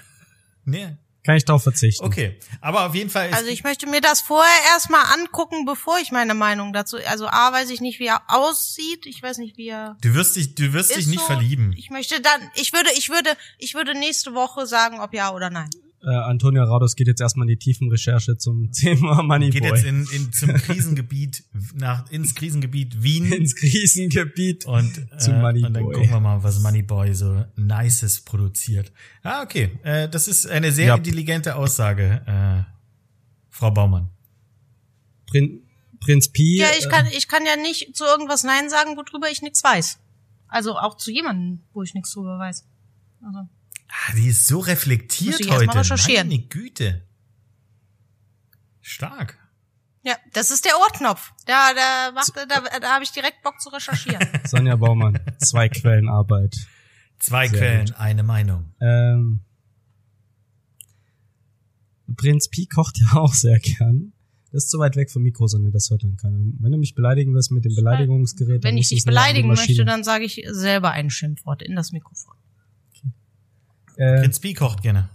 [0.63, 0.95] Nee.
[1.23, 2.03] Kann ich darauf verzichten.
[2.03, 5.99] Okay, aber auf jeden Fall ist Also ich möchte mir das vorher erstmal angucken, bevor
[5.99, 6.97] ich meine Meinung dazu.
[7.07, 9.05] Also A weiß ich nicht, wie er aussieht.
[9.05, 11.25] Ich weiß nicht, wie er du wirst dich, du wirst dich nicht so.
[11.25, 11.73] verlieben.
[11.77, 13.29] Ich möchte dann, ich würde, ich würde,
[13.59, 15.69] ich würde nächste Woche sagen, ob ja oder nein.
[16.03, 19.51] Äh, Antonia Rados geht jetzt erstmal in die tiefen Recherche zum Thema Moneyboy.
[19.51, 21.43] Geht jetzt in, in zum Krisengebiet
[21.75, 24.65] nach ins Krisengebiet Wien ins Krisengebiet.
[24.65, 25.67] und, äh, Zu Moneyboy.
[25.67, 28.91] und dann gucken wir mal, was Moneyboy so Nices produziert.
[29.21, 30.95] Ah, okay, äh, das ist eine sehr Ja.
[30.95, 32.63] intelligente Aussage, äh,
[33.49, 34.09] Frau Baumann.
[35.27, 35.61] Prin
[35.99, 36.57] Prinz Pi.
[36.57, 39.63] Ja, ich äh, kann, ich kann ja nicht zu irgendwas Nein sagen, worüber ich nichts
[39.63, 39.99] weiß.
[40.47, 42.65] Also auch zu jemandem, wo ich nichts drüber weiß.
[43.23, 43.47] Also.
[43.91, 45.65] Ah, die ist so reflektiert Muss ich heute.
[45.65, 46.29] mal recherchieren.
[46.29, 47.01] Meine Güte.
[48.79, 49.37] Stark.
[50.03, 51.31] Ja, das ist der Ohrknopf.
[51.45, 54.27] Da, da, macht, da, da habe ich direkt Bock zu recherchieren.
[54.45, 55.19] Sonja Baumann.
[55.37, 56.55] Zwei Quellen Arbeit.
[57.19, 58.73] Zwei Sehr Quellen, eine Meinung.
[58.81, 59.41] Ähm,
[62.15, 64.13] Prinz Pi kocht ja auch sehr gern.
[64.51, 66.37] Das ist zu weit weg vom Mikro, Sonja, das hört dann keiner.
[66.59, 70.03] Wenn du mich beleidigen willst mit dem Beleidigungsgerät, dann Wenn ich dich beleidigen möchte, dann
[70.03, 72.33] sage ich selber ein Schimpfwort in das Mikrofon.
[73.97, 75.09] Äh, Prinz Pi kocht gerne.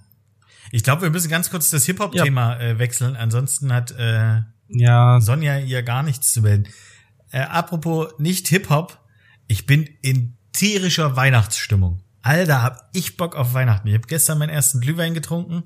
[0.72, 3.16] Ich glaube, wir müssen ganz kurz das Hip-Hop-Thema äh, wechseln.
[3.16, 6.68] Ansonsten hat äh, ja, Sonja hier gar nichts zu melden.
[7.30, 8.98] Äh, apropos nicht Hip-Hop,
[9.46, 12.00] ich bin in tierischer Weihnachtsstimmung.
[12.22, 13.86] Alter, hab ich Bock auf Weihnachten.
[13.88, 15.64] Ich habe gestern meinen ersten Glühwein getrunken.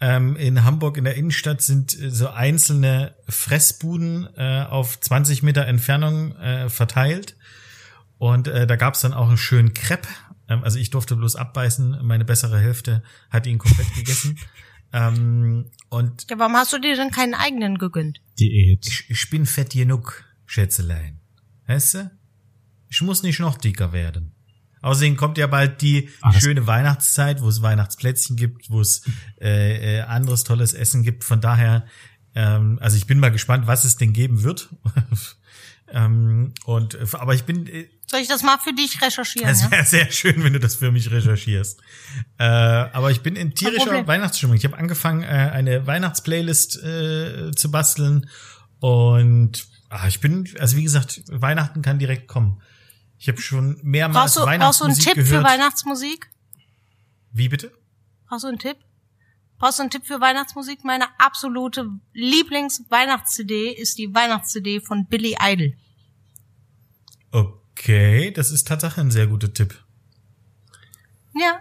[0.00, 5.66] Ähm, in Hamburg in der Innenstadt sind äh, so einzelne Fressbuden äh, auf 20 Meter
[5.66, 7.36] Entfernung äh, verteilt.
[8.18, 10.08] Und äh, da gab's dann auch einen schönen Crepe.
[10.48, 12.00] Ähm, also ich durfte bloß abbeißen.
[12.04, 14.38] Meine bessere Hälfte hat ihn komplett gegessen.
[14.92, 18.20] Ähm, und Ja, warum hast du dir denn keinen eigenen gegönnt?
[18.38, 18.86] Diät.
[18.86, 21.20] ich, ich bin fett genug, Schätzelein.
[21.66, 22.10] Weißt du?
[22.88, 24.32] Ich muss nicht noch dicker werden.
[24.82, 29.02] Außerdem kommt ja bald die das- schöne Weihnachtszeit, wo es Weihnachtsplätzchen gibt, wo es
[29.40, 31.24] äh, äh, anderes tolles Essen gibt.
[31.24, 31.86] Von daher,
[32.34, 34.68] ähm, also ich bin mal gespannt, was es denn geben wird.
[35.88, 39.48] ähm, und aber ich bin, äh, Soll ich das mal für dich recherchieren?
[39.48, 39.72] es Ja?
[39.72, 41.80] wäre sehr schön, wenn du das für mich recherchierst.
[42.38, 44.06] Äh, aber ich bin in tierischer.
[44.06, 44.54] Weihnachtsstimmung.
[44.54, 48.30] Ich habe angefangen, äh, eine Weihnachtsplaylist äh, zu basteln
[48.78, 52.62] und ah, ich bin, also wie gesagt, Weihnachten kann direkt kommen.
[53.18, 55.46] Ich habe schon mehrmals Brauchst du, brauchst du einen Weihnachtsmusik Tipp für gehört.
[55.48, 56.30] Weihnachtsmusik?
[57.32, 57.72] Wie bitte?
[58.28, 58.76] Brauchst du einen Tipp?
[59.58, 60.84] Brauchst du einen Tipp für Weihnachtsmusik?
[60.84, 65.74] Meine absolute Lieblings-Weihnachts-CD ist die Weihnachts-CD von Billy Idol.
[67.76, 69.82] Okay, das ist tatsächlich ein sehr guter Tipp.
[71.34, 71.58] Ja.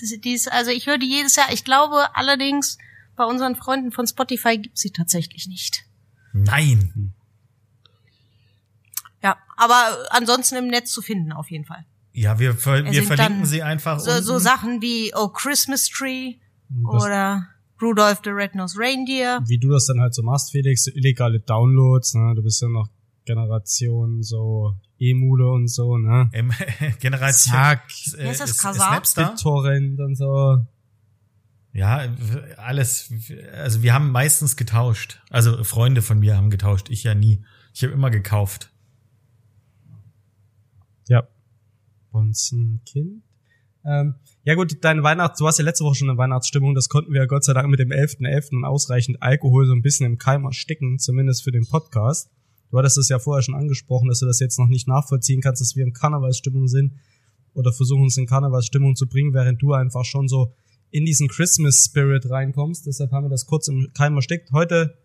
[0.00, 1.52] Das, die ist, also ich höre die jedes Jahr.
[1.52, 2.78] Ich glaube allerdings,
[3.16, 5.84] bei unseren Freunden von Spotify gibt sie tatsächlich nicht.
[6.32, 7.14] Nein.
[9.22, 11.84] Ja, aber ansonsten im Netz zu finden auf jeden Fall.
[12.12, 13.98] Ja, wir, ver wir sind verlinken sie einfach.
[14.00, 14.22] So, unten.
[14.22, 16.34] so Sachen wie Oh Christmas Tree
[16.68, 17.48] Das- oder
[17.80, 19.40] Rudolph the Red-Nosed Reindeer.
[19.46, 22.34] wie du das dann halt so machst, Felix, so illegale Downloads, ne?
[22.34, 22.88] Du bist ja noch
[23.26, 26.30] Generation so Emule und so, ne?
[26.32, 26.52] ähm,
[27.00, 27.54] Generation.
[27.54, 27.82] Zack.
[28.16, 28.88] Äh, das, ist- Kasar?
[28.88, 29.30] Snapstar?
[29.32, 30.64] BitTorrent und so.
[31.72, 32.06] Ja,
[32.56, 33.12] alles.
[33.52, 35.20] Also wir haben meistens getauscht.
[35.28, 36.88] Also Freunde von mir haben getauscht.
[36.88, 37.44] Ich ja nie.
[37.74, 38.72] Ich habe immer gekauft.
[41.08, 41.28] Ja.
[42.10, 43.22] Bonzenkind.
[43.84, 47.12] Ähm, ja gut, deine Weihnachts, du hast ja letzte Woche schon eine Weihnachtsstimmung, das konnten
[47.12, 48.56] wir ja Gott sei Dank mit dem 11.11.
[48.56, 52.30] und ausreichend Alkohol so ein bisschen im Keim ersticken, zumindest für den Podcast.
[52.70, 55.60] Du hattest es ja vorher schon angesprochen, dass du das jetzt noch nicht nachvollziehen kannst,
[55.60, 56.92] dass wir in Karnevalsstimmung sind
[57.54, 60.52] oder versuchen uns in Karnevalsstimmung zu bringen, während du einfach schon so
[60.90, 62.86] in diesen Christmas Spirit reinkommst.
[62.86, 64.52] Deshalb haben wir das kurz im Keim erstickt.
[64.52, 64.96] Heute,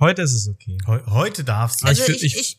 [0.00, 0.76] heute ist es okay.
[0.86, 1.86] Heu heute darfst du.
[1.86, 2.58] Also Also ich ich, ich, ich-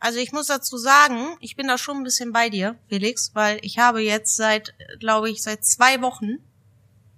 [0.00, 3.58] also ich muss dazu sagen, ich bin da schon ein bisschen bei dir, Felix, weil
[3.62, 6.36] ich habe jetzt seit, glaube ich, seit zwei Wochen,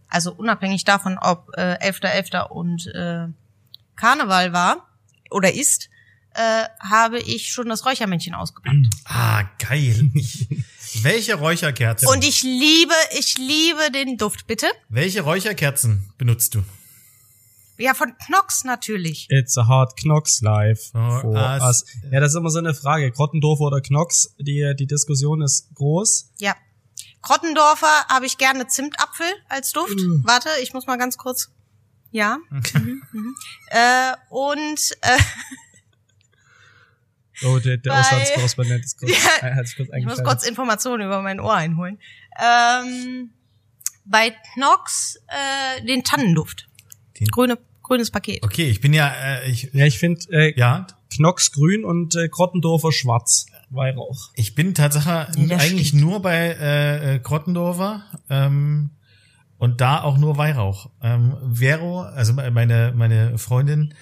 [0.09, 2.49] also unabhängig davon, ob äh, 11.11.
[2.49, 3.27] und äh,
[3.97, 4.87] Karneval war
[5.31, 5.89] oder ist,
[6.35, 8.77] äh, habe ich schon das Räuchermännchen ausgepackt.
[9.05, 10.11] ah, geil.
[11.03, 12.09] Welche Räucherkerzen?
[12.09, 14.67] Und ich liebe, ich liebe den Duft, bitte.
[14.89, 16.63] welche Räucherkerzen benutzt du?
[17.79, 19.27] Ja, von Knox natürlich.
[19.31, 21.63] It's a hard Knox life For for us.
[21.63, 21.85] us.
[22.11, 23.11] Ja, das ist immer so eine Frage.
[23.11, 26.31] Grottendorf oder Knox, die, die Diskussion ist groß.
[26.39, 26.55] Ja.
[27.21, 29.99] Krottendorfer habe ich gerne Zimtapfel als Duft.
[30.23, 31.51] Warte, ich muss mal ganz kurz.
[32.17, 32.39] Ja.
[32.51, 33.35] mhm, mhm.
[33.69, 35.19] Äh, und äh,
[37.45, 41.05] Oh, der, der Auslandskorrespondent ist kurz, Ja, äh, hat sich kurz ich muss kurz Informationen
[41.05, 41.99] über mein Ohr einholen.
[42.43, 43.31] Ähm,
[44.07, 46.67] bei Knox äh, den Tannenduft.
[47.21, 48.43] Den- Grüne, grünes Paket.
[48.43, 52.29] Okay, ich bin ja, äh, ich, Ja, ich finde äh, ja, Knox grün und äh,
[52.29, 53.47] Grottendorfer schwarz.
[53.69, 54.31] Weihrauch.
[54.37, 55.11] ich bin tatsächlich
[55.53, 56.03] eigentlich stimmt.
[56.03, 58.91] nur bei äh, äh, Grottendorfer ähm,
[59.59, 60.91] und da auch nur Weihrauch.
[61.03, 63.95] Ähm, Vero, also meine meine Freundin,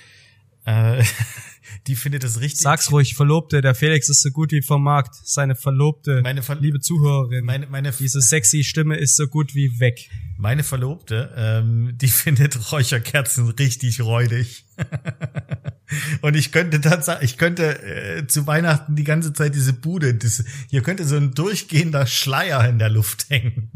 [0.64, 1.02] äh,
[1.86, 2.60] die findet das richtig.
[2.60, 5.14] Sag's ruhig, Verlobte, der Felix ist so gut wie vom Markt.
[5.24, 9.78] Seine Verlobte, Meine Ver- liebe Zuhörerin, meine meine diese sexy Stimme ist so gut wie
[9.80, 10.08] weg.
[10.36, 14.66] Meine Verlobte, ähm, die findet Räucherkerzen richtig räudig.
[16.22, 20.42] Und ich könnte tatsächlich, ich könnte äh, zu Weihnachten die ganze Zeit diese Bude, das,
[20.70, 23.70] hier könnte so ein durchgehender Schleier in der Luft hängen.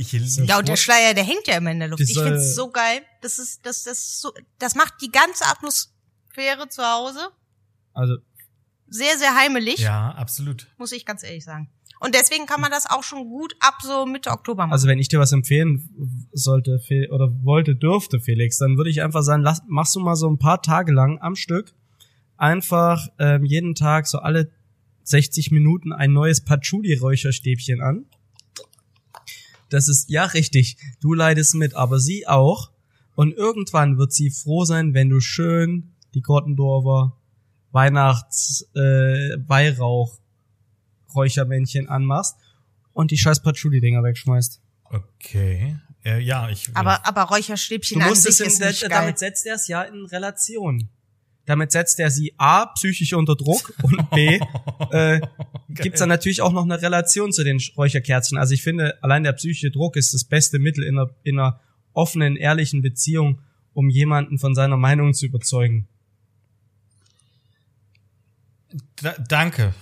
[0.00, 2.00] Ich liebe Ja, und der Schleier, der hängt ja immer in der Luft.
[2.00, 3.02] Ich find's so geil.
[3.20, 7.28] Das ist, das, das ist so, das macht die ganze Atmosphäre zu Hause
[7.92, 8.16] Also
[8.88, 10.66] sehr, sehr heimelig, Ja, absolut.
[10.78, 11.70] muss ich ganz ehrlich sagen.
[12.00, 14.72] Und deswegen kann man das auch schon gut ab so Mitte Oktober machen.
[14.72, 19.22] Also wenn ich dir was empfehlen sollte oder wollte, dürfte, Felix, dann würde ich einfach
[19.22, 21.74] sagen, lass, machst du mal so ein paar Tage lang am Stück
[22.38, 24.50] einfach ähm, jeden Tag so alle
[25.04, 28.06] 60 Minuten ein neues Patchouli-Räucherstäbchen an.
[29.70, 32.70] Das ist, ja richtig, du leidest mit, aber sie auch.
[33.14, 37.16] Und irgendwann wird sie froh sein, wenn du schön die Grottendorfer
[37.72, 40.18] Weihnachts äh, Weihrauch
[41.14, 42.36] Räuchermännchen anmachst
[42.92, 44.60] und die scheiß Patchouli-Dinger wegschmeißt.
[44.84, 45.76] Okay.
[46.04, 46.68] Äh, ja, ich.
[46.74, 48.90] aber, aber Räucherstäbchen Du an musst sich es in, ist nicht geil.
[48.90, 50.88] damit setzt er es ja in Relation.
[51.50, 54.38] Damit setzt er sie A, psychisch unter Druck und B,
[54.92, 55.20] äh,
[55.68, 58.38] gibt's dann natürlich auch noch eine Relation zu den Räucherkerzen.
[58.38, 61.58] Also ich finde, allein der psychische Druck ist das beste Mittel in einer, in einer
[61.92, 63.40] offenen, ehrlichen Beziehung,
[63.72, 65.88] um jemanden von seiner Meinung zu überzeugen.
[69.02, 69.74] Da, danke.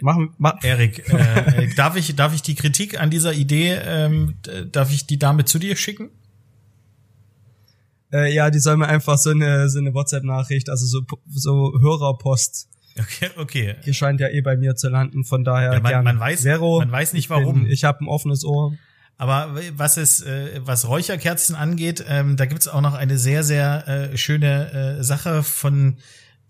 [0.00, 4.34] Machen, ma, Erik, äh, darf ich darf ich die Kritik an dieser Idee ähm,
[4.72, 6.10] darf ich die Dame zu dir schicken?
[8.16, 12.68] Äh, ja, die soll mir einfach so eine, so eine WhatsApp-Nachricht, also so, so Hörerpost.
[12.98, 13.76] Okay, okay.
[13.84, 16.04] Die scheint ja eh bei mir zu landen, von daher Ja, man- gerne.
[16.14, 17.66] man weiß- Vero, man weiß nicht ich bin- warum.
[17.66, 18.72] Ich habe ein offenes Ohr.
[19.18, 23.86] Aber was es, äh, was Räucherkerzen angeht, ähm, da gibt's auch noch eine sehr, sehr
[23.88, 25.96] äh, schöne äh, Sache von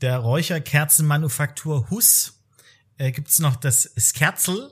[0.01, 2.41] der Räucherkerzenmanufaktur Huss.
[2.99, 4.71] Äh, gibt's noch das Skerzel.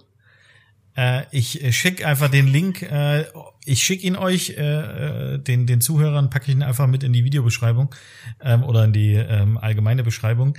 [0.96, 2.82] Äh, ich äh, schick einfach den Link.
[2.82, 3.24] Äh,
[3.64, 7.12] ich schick ihn euch, äh, äh, den den Zuhörern packe ich ihn einfach mit in
[7.12, 7.94] die Videobeschreibung
[8.40, 10.56] ähm, oder in die ähm, allgemeine Beschreibung.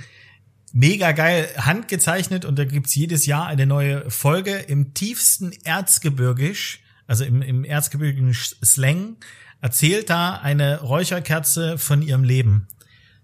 [0.72, 7.24] Mega geil, handgezeichnet und da gibt's jedes Jahr eine neue Folge im tiefsten Erzgebirgisch, also
[7.24, 9.16] im, im erzgebirgigen Sch- Slang,
[9.62, 12.68] erzählt da eine Räucherkerze von ihrem Leben.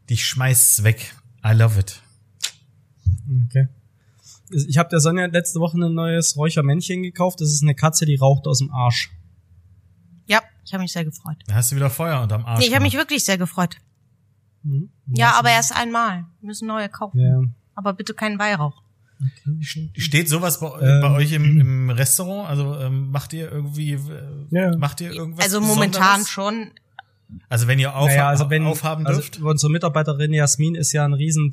[0.09, 1.15] Die schmeißt's weg.
[1.45, 2.01] I love it.
[3.49, 3.69] Okay.
[4.55, 7.41] Ich habe der Sonja letzte Woche ein neues Räuchermännchen gekauft.
[7.41, 9.11] Das ist eine Katze, die raucht aus dem Arsch.
[10.27, 11.37] Ja, ich habe mich sehr gefreut.
[11.47, 12.61] Da hast du wieder Feuer unterm Arsch.
[12.61, 13.77] Nee, ich habe mich wirklich sehr gefreut.
[14.63, 14.91] Mhm.
[15.09, 16.25] Ja, aber erst einmal.
[16.41, 17.19] Wir müssen neue kaufen.
[17.19, 17.41] Ja.
[17.75, 18.83] Aber bitte keinen Weihrauch.
[19.97, 22.49] Steht sowas bei, Ähm, bei euch im, im Restaurant?
[22.49, 23.99] Also ähm, macht ihr irgendwie, äh,
[24.51, 24.77] Ja.
[24.77, 25.45] macht ihr irgendwas?
[25.45, 26.29] Also momentan Besonderes?
[26.31, 26.71] schon.
[27.49, 29.41] Also wenn ihr auf, naja, also wenn, aufhaben also dürft.
[29.41, 31.51] unsere Mitarbeiterin Jasmin ist ja ein riesen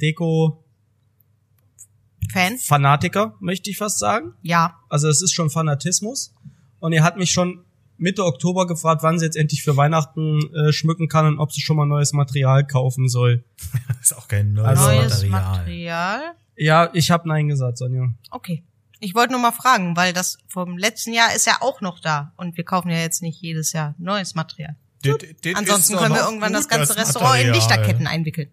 [2.34, 3.34] Deko-Fanatiker, Fan?
[3.40, 4.34] möchte ich fast sagen.
[4.42, 4.76] Ja.
[4.90, 6.34] Also es ist schon Fanatismus.
[6.80, 7.66] Und er hat mich schon
[7.98, 11.60] Mitte Oktober gefragt, wann sie jetzt endlich für Weihnachten äh, schmücken kann und ob sie
[11.62, 13.44] schon mal neues Material kaufen soll.
[14.02, 15.58] ist auch kein neues Also- Neues Material.
[15.58, 16.22] Material.
[16.56, 18.10] Ja, ich habe Nein gesagt, Sonja.
[18.32, 18.64] Okay.
[19.02, 22.34] Ich wollte nur mal fragen, weil das vom letzten Jahr ist ja auch noch da.
[22.36, 24.76] Und wir kaufen ja jetzt nicht jedes Jahr neues Material.
[25.04, 27.48] Das- das Ansonsten können wir irgendwann das ganze Restaurant Material.
[27.48, 28.50] in Lichterketten einwickeln.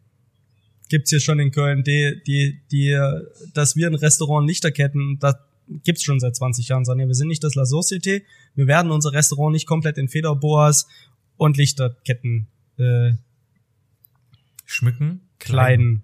[0.88, 2.96] Gibt's hier schon in Köln, die, die, die,
[3.54, 5.36] dass wir ein Restaurant Lichterketten, das
[5.84, 7.06] gibt's schon seit 20 Jahren, Sonja.
[7.06, 8.22] Wir sind nicht das La Société.
[8.54, 10.86] Wir werden unser Restaurant nicht komplett in Federboas
[11.36, 13.12] und Lichterketten äh,
[14.64, 16.02] Schmücken, kleiden.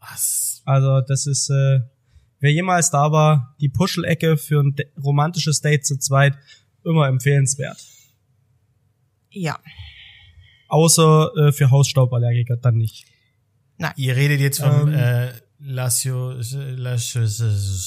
[0.00, 0.62] Was?
[0.64, 1.80] Also das ist, äh,
[2.40, 6.36] wer jemals da war, die Puschelecke für ein romantisches Date zu zweit,
[6.84, 7.78] immer empfehlenswert.
[9.30, 9.58] Ja.
[10.68, 13.06] Außer äh, für Hausstauballergiker dann nicht.
[13.96, 14.94] Ihr redet jetzt vom Ähm.
[14.94, 15.32] äh,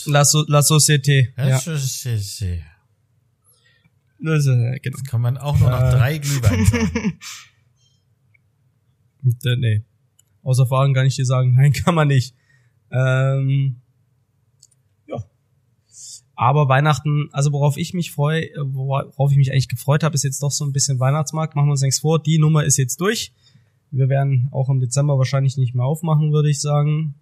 [0.08, 1.30] La, so La Société.
[1.38, 1.48] Ja.
[1.50, 1.60] ja.
[4.22, 4.98] Das, äh, genau.
[5.08, 5.92] Kann man auch nur noch Äh.
[5.92, 7.20] drei Glühwein sagen.
[9.46, 9.84] Äh, nee.
[10.44, 12.34] Außer Fragen kann ich dir sagen, nein, kann man nicht.
[12.90, 13.82] Ähm,
[15.08, 15.24] ja.
[16.36, 20.24] Aber Weihnachten, also worauf ich mich freue, äh, worauf ich mich eigentlich gefreut habe, ist
[20.24, 21.56] jetzt doch so ein bisschen Weihnachtsmarkt.
[21.56, 22.22] Machen wir uns nichts vor.
[22.24, 23.34] Die Nummer ist jetzt durch.
[23.92, 27.16] Wir werden auch im Dezember wahrscheinlich nicht mehr aufmachen, würde ich sagen.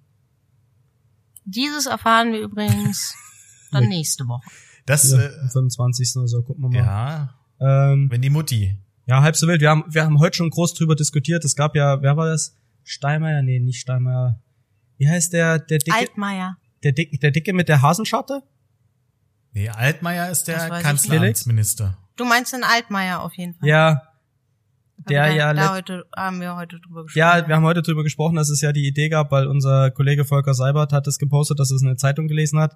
[1.45, 3.15] Dieses erfahren wir übrigens
[3.71, 4.43] dann nächste Woche.
[4.85, 6.15] Das, Ja, äh, am 25.
[6.17, 7.33] oder so, gucken wir mal.
[7.59, 8.77] ja, Ähm, wenn die Mutti.
[9.05, 9.61] ja, halb so wild.
[9.61, 11.43] Wir haben, wir haben heute schon groß drüber diskutiert.
[11.45, 12.55] Es gab ja, wer war das?
[12.83, 13.41] Steinmeier?
[13.41, 14.41] Nee, nicht Steinmeier.
[14.97, 16.57] Wie heißt der, der Dicke, Altmaier.
[16.83, 18.43] der Dicke, der Dicke mit der Hasenscharte?
[19.53, 21.97] Nee, Altmaier ist der Kanzleramtsminister.
[22.15, 23.67] Du meinst den Altmaier auf jeden Fall.
[23.69, 24.01] Ja.
[24.97, 27.19] Der ja, da heute, haben wir heute drüber gesprochen.
[27.19, 30.25] ja, wir haben heute drüber gesprochen, dass es ja die Idee gab, weil unser Kollege
[30.25, 32.75] Volker Seibert hat es gepostet, dass es eine Zeitung gelesen hat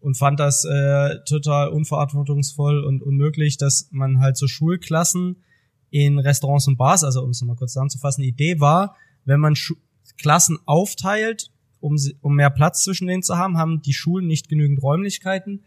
[0.00, 5.42] und fand das äh, total unverantwortungsvoll und unmöglich, dass man halt so Schulklassen
[5.90, 9.56] in Restaurants und Bars, also um es nochmal kurz zusammenzufassen, die Idee war, wenn man
[9.56, 9.74] Schu
[10.18, 14.82] Klassen aufteilt, um, um mehr Platz zwischen denen zu haben, haben die Schulen nicht genügend
[14.82, 15.64] Räumlichkeiten.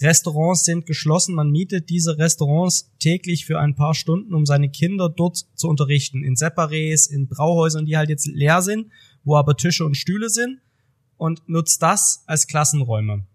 [0.00, 5.08] Restaurants sind geschlossen, man mietet diese Restaurants täglich für ein paar Stunden, um seine Kinder
[5.08, 6.24] dort zu unterrichten.
[6.24, 8.90] In Separés, in Brauhäusern, die halt jetzt leer sind,
[9.22, 10.60] wo aber Tische und Stühle sind
[11.16, 13.26] und nutzt das als Klassenräume.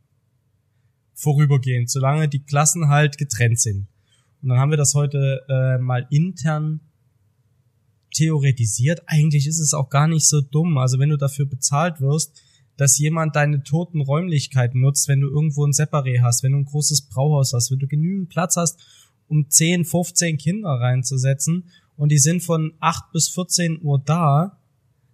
[1.14, 3.88] Vorübergehend, solange die Klassen halt getrennt sind.
[4.42, 6.82] Und dann haben wir das heute äh, mal intern
[8.14, 9.02] theoretisiert.
[9.06, 10.78] Eigentlich ist es auch gar nicht so dumm.
[10.78, 12.42] Also wenn du dafür bezahlt wirst,
[12.80, 16.66] dass jemand deine toten Räumlichkeiten nutzt, wenn du irgendwo ein Separé hast, wenn du ein
[16.66, 18.80] großes Brauhaus hast, wenn du genügend Platz hast,
[19.28, 21.66] um 10, 15 Kinder reinzusetzen
[21.98, 24.62] und die sind von 8 bis 14 Uhr da,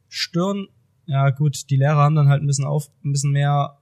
[0.10, 0.68] stören,
[1.08, 3.80] ja gut, die Lehrer haben dann halt ein bisschen auf, ein bisschen mehr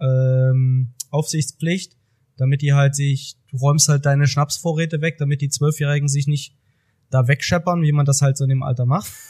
[0.00, 1.96] ähm, Aufsichtspflicht,
[2.36, 6.54] damit die halt sich, du räumst halt deine Schnapsvorräte weg, damit die Zwölfjährigen sich nicht
[7.10, 9.10] da wegscheppern, wie man das halt so in dem Alter macht.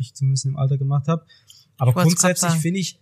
[0.00, 1.26] Ich zumindest im Alter gemacht habe.
[1.76, 3.00] Aber grundsätzlich finde ich,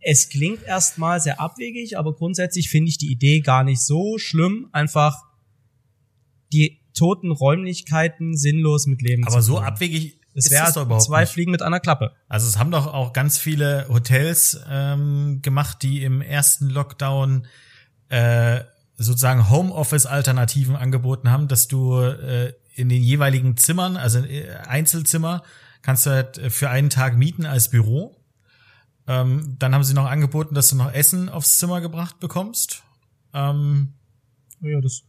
[0.00, 4.68] es klingt erstmal sehr abwegig, aber grundsätzlich finde ich die Idee gar nicht so schlimm,
[4.72, 5.16] einfach
[6.52, 9.66] die toten Räumlichkeiten sinnlos mit Leben Aber zu so füllen.
[9.66, 11.32] abwegig Es ist wäre das doch überhaupt zwei nicht.
[11.32, 12.12] Fliegen mit einer Klappe.
[12.28, 17.46] Also es haben doch auch ganz viele Hotels ähm, gemacht, die im ersten Lockdown
[18.08, 18.60] äh,
[18.96, 25.42] sozusagen Homeoffice-Alternativen angeboten haben, dass du äh, in den jeweiligen Zimmern, also äh, Einzelzimmer,
[25.82, 28.17] kannst du halt für einen Tag mieten als Büro.
[29.08, 32.82] Ähm, dann haben sie noch angeboten, dass du noch Essen aufs Zimmer gebracht bekommst.
[33.34, 33.94] Ähm,
[34.60, 35.02] Ja, das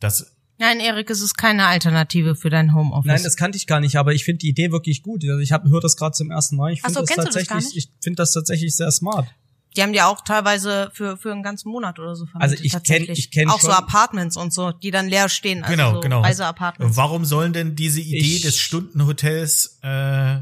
[0.00, 3.06] das Nein, Erik, es ist keine Alternative für dein Homeoffice.
[3.06, 5.22] Nein, das kannte ich gar nicht, aber ich finde die Idee wirklich gut.
[5.24, 6.72] Also ich habe höre das gerade zum ersten Mal.
[6.72, 9.28] Ich finde so, das kennst du das gar tatsächlich, ich finde das tatsächlich sehr smart.
[9.76, 12.52] die haben die auch teilweise für, für einen ganzen Monat oder so vermietet.
[12.52, 13.18] Also ich kenn- tatsächlich.
[13.18, 15.62] ich kenn Auch so schon- Apartments und so, die dann leer stehen.
[15.62, 16.22] Also genau, so genau.
[16.22, 16.96] Reiseapartments.
[16.96, 20.38] Warum sollen denn diese Idee Ich- des Stundenhotels äh,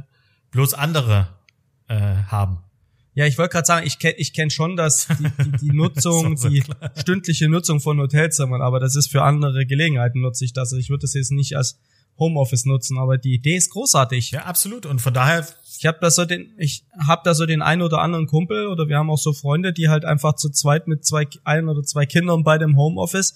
[0.52, 1.26] bloß andere
[1.88, 1.96] äh,
[2.28, 2.58] haben?
[3.14, 6.36] Ja, ich wollte gerade sagen, ich kenne ich kenn schon das, die, die, die Nutzung,
[6.36, 6.90] so die klar.
[6.96, 10.72] stündliche Nutzung von Hotelzimmern, aber das ist für andere Gelegenheiten nutze ich das.
[10.72, 11.78] Also ich würde das jetzt nicht als
[12.18, 14.32] Homeoffice nutzen, aber die Idee ist großartig.
[14.32, 14.86] Ja, absolut.
[14.86, 15.46] Und von daher,
[15.78, 18.88] Ich habe da so den, ich habe da so den einen oder anderen Kumpel oder
[18.88, 22.06] wir haben auch so Freunde, die halt einfach zu zweit mit zwei, ein oder zwei
[22.06, 23.34] Kindern bei dem Homeoffice,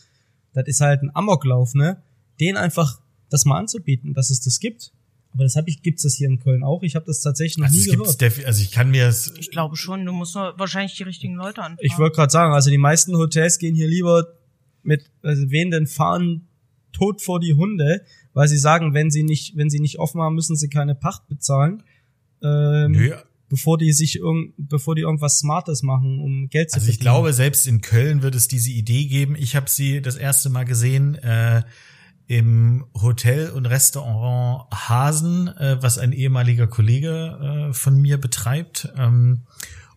[0.54, 2.02] das ist halt ein Amoklauf, ne?
[2.40, 4.92] Den einfach das mal anzubieten, dass es das gibt.
[5.38, 6.82] Aber das habe ich, gibt's das hier in Köln auch?
[6.82, 8.34] Ich habe das tatsächlich noch also nie es gibt's gehört.
[8.38, 11.36] defi- also ich kann mir es Ich glaube schon, du musst nur wahrscheinlich die richtigen
[11.36, 11.78] Leute anfragen.
[11.86, 14.26] Ich wollte gerade sagen, also die meisten Hotels gehen hier lieber
[14.82, 16.48] mit also wehenden Fahnen
[16.92, 18.02] tot vor die Hunde,
[18.34, 21.28] weil sie sagen, wenn sie nicht, wenn sie nicht offen haben, müssen sie keine Pacht
[21.28, 21.84] bezahlen.
[22.42, 23.14] Ähm, Nö,
[23.48, 27.14] bevor die sich irgend, bevor die irgendwas Smartes machen, um Geld zu Also ich verdienen.
[27.14, 29.36] glaube, selbst in Köln wird es diese Idee geben.
[29.38, 31.62] Ich habe sie das erste Mal gesehen äh,
[32.28, 38.88] im Hotel und Restaurant Hasen, äh, was ein ehemaliger Kollege äh, von mir betreibt.
[38.96, 39.42] Ähm,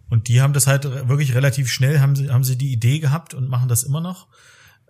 [0.10, 3.34] und die haben das halt wirklich relativ schnell, haben sie, haben sie die Idee gehabt
[3.34, 4.28] und machen das immer noch.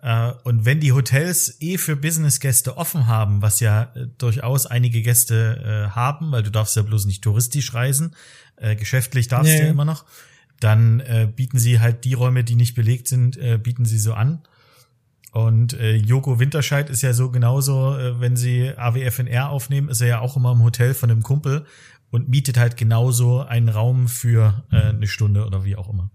[0.00, 5.02] Äh, Und wenn die Hotels eh für Businessgäste offen haben, was ja äh, durchaus einige
[5.02, 8.14] Gäste äh, haben, weil du darfst ja bloß nicht touristisch reisen,
[8.56, 9.64] äh, geschäftlich darfst du Nee.
[9.64, 10.04] ja immer noch,
[10.60, 11.02] dann
[11.34, 14.42] bieten sie halt die Räume, die nicht belegt sind, bieten sie so an.
[15.32, 20.08] Und äh, Joko Winterscheid ist ja so genauso, äh, wenn sie AWFNR aufnehmen, ist er
[20.08, 21.64] ja auch immer im Hotel von einem Kumpel
[22.10, 26.10] und mietet halt genauso einen Raum für äh, eine Stunde oder wie auch immer.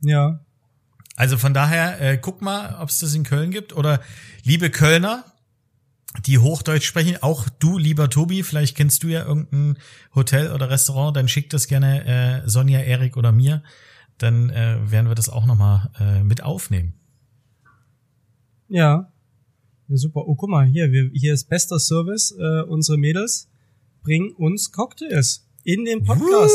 [0.00, 0.40] Ja.
[1.16, 3.74] Also von daher, äh, guck mal, ob es das in Köln gibt.
[3.74, 4.00] Oder
[4.42, 5.26] liebe Kölner,
[6.24, 9.76] die Hochdeutsch sprechen, auch du, lieber Tobi, vielleicht kennst du ja irgendein
[10.14, 13.62] Hotel oder Restaurant, dann schick das gerne äh, Sonja, Erik oder mir.
[14.20, 16.94] Dann äh, werden wir das auch nochmal äh, mit aufnehmen.
[18.68, 19.10] Ja.
[19.88, 20.28] Ja, super.
[20.28, 22.32] Oh, guck mal, hier, wir, hier ist bester Service.
[22.38, 23.48] Äh, unsere Mädels
[24.02, 26.54] bringen uns Cocktails in den Podcast.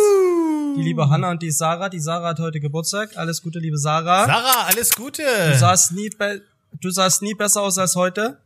[0.78, 1.90] Die liebe Hanna und die Sarah.
[1.90, 3.18] Die Sarah hat heute Geburtstag.
[3.18, 4.26] Alles Gute, liebe Sarah.
[4.26, 5.24] Sarah, alles Gute!
[5.24, 6.42] Du sahst nie, be
[6.82, 8.40] du sahst nie besser aus als heute.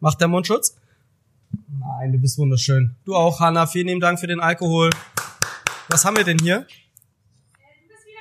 [0.00, 0.76] Macht der Mundschutz?
[1.78, 2.94] Nein, du bist wunderschön.
[3.04, 3.66] Du auch, Hanna.
[3.66, 4.90] Vielen lieben Dank für den Alkohol.
[5.88, 6.60] Was haben wir denn hier?
[6.60, 6.66] Du
[7.88, 8.20] bist wieder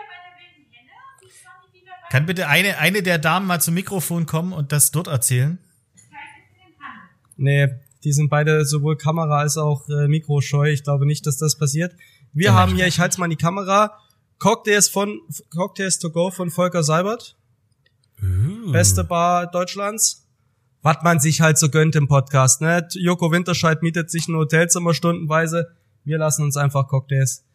[2.12, 5.59] Kann bitte eine, eine der Damen mal zum Mikrofon kommen und das dort erzählen?
[7.38, 7.70] Nee,
[8.03, 10.72] die sind beide sowohl Kamera als auch äh, Mikroscheu.
[10.72, 11.95] Ich glaube nicht, dass das passiert.
[12.34, 13.97] Wir haben hier, ich halte mal in die Kamera,
[14.39, 15.22] Cocktails von
[15.55, 17.38] Cocktails to go von Volker Seibert.
[18.74, 20.28] Beste Bar Deutschlands.
[20.82, 22.86] Was man sich halt so gönnt im Podcast, ne?
[22.91, 25.78] Joko Winterscheid mietet sich ein Hotelzimmer stundenweise.
[26.03, 27.45] Wir lassen uns einfach Cocktails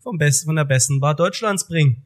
[0.00, 2.04] vom besten, von der besten Bar Deutschlands bringen.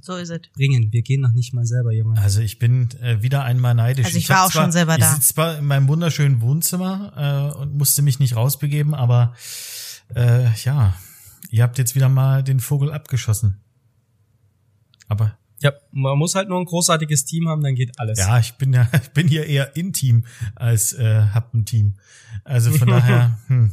[0.00, 0.40] So ist es.
[0.54, 0.92] Bringen.
[0.92, 2.20] Wir gehen noch nicht mal selber, Junge.
[2.20, 4.06] Also ich bin äh, wieder einmal neidisch.
[4.06, 5.12] Also ich hab war auch zwar, schon selber ich da.
[5.14, 9.34] sitze zwar in meinem wunderschönen Wohnzimmer äh, und musste mich nicht rausbegeben, aber
[10.14, 10.94] äh, ja,
[11.50, 13.60] ihr habt jetzt wieder mal den Vogel abgeschossen.
[15.08, 18.18] Aber Ja, man muss halt nur ein großartiges Team haben, dann geht alles.
[18.18, 20.24] ja, ich bin ja, ich bin hier eher intim
[20.54, 21.94] als äh, hab ein Team.
[22.44, 23.72] Also von daher, hm.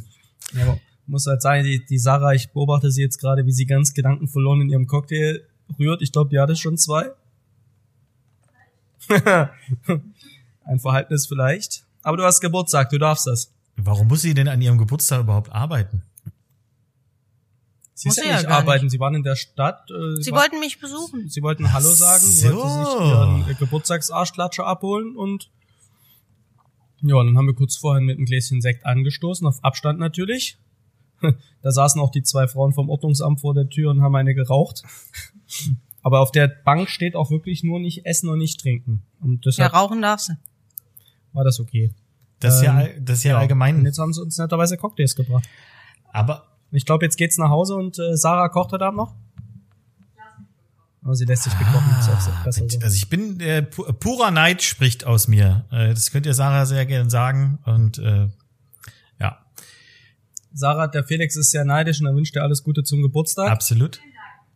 [0.53, 3.65] Ja, aber muss halt sagen, die, die Sarah, ich beobachte sie jetzt gerade, wie sie
[3.65, 5.41] ganz gedankenverloren in ihrem Cocktail
[5.79, 6.01] rührt.
[6.01, 7.11] Ich glaube, die hatte schon zwei.
[10.63, 11.83] Ein Verhaltenis vielleicht.
[12.03, 13.51] Aber du hast Geburtstag, du darfst das.
[13.77, 16.03] warum muss sie denn an ihrem Geburtstag überhaupt arbeiten?
[17.97, 19.89] Sie Muss ist ja nicht arbeiten, sie waren in der Stadt.
[19.89, 21.29] Äh, Sie war- wollten mich besuchen.
[21.29, 22.55] sie wollten Hallo sagen, sie so.
[22.57, 25.49] wollten sich ihren äh, Geburtstagsarschklatscher abholen und
[27.01, 30.57] ja, dann haben wir kurz vorher mit einem Gläschen Sekt angestoßen, auf Abstand natürlich.
[31.61, 34.83] Da saßen auch die zwei Frauen vom Ordnungsamt vor der Tür und haben eine geraucht.
[36.01, 39.01] Aber auf der Bank steht auch wirklich nur nicht essen und nicht trinken.
[39.21, 40.33] Und Ja, deshalb rauchen darfst du.
[41.33, 41.91] war das okay.
[42.39, 43.83] Das ist ja, Ähm, all- das ist ja, Und allgemein.
[43.85, 45.47] jetzt haben sie uns netterweise Cocktails gebracht.
[46.11, 49.15] Aber Ich glaube, jetzt geht's nach Hause und äh, Sarah kocht heute Abend noch.
[51.03, 51.85] Aber sie lässt sich bekochen.
[51.91, 52.65] Ah, also
[52.95, 55.65] ich bin äh, pu purer Neid spricht aus mir.
[55.71, 58.27] Äh, das könnt ihr Sarah sehr gerne sagen und äh,
[59.19, 59.37] ja,
[60.53, 63.49] Sarah, der Felix ist sehr neidisch und er wünscht dir alles Gute zum Geburtstag.
[63.51, 63.99] absolut.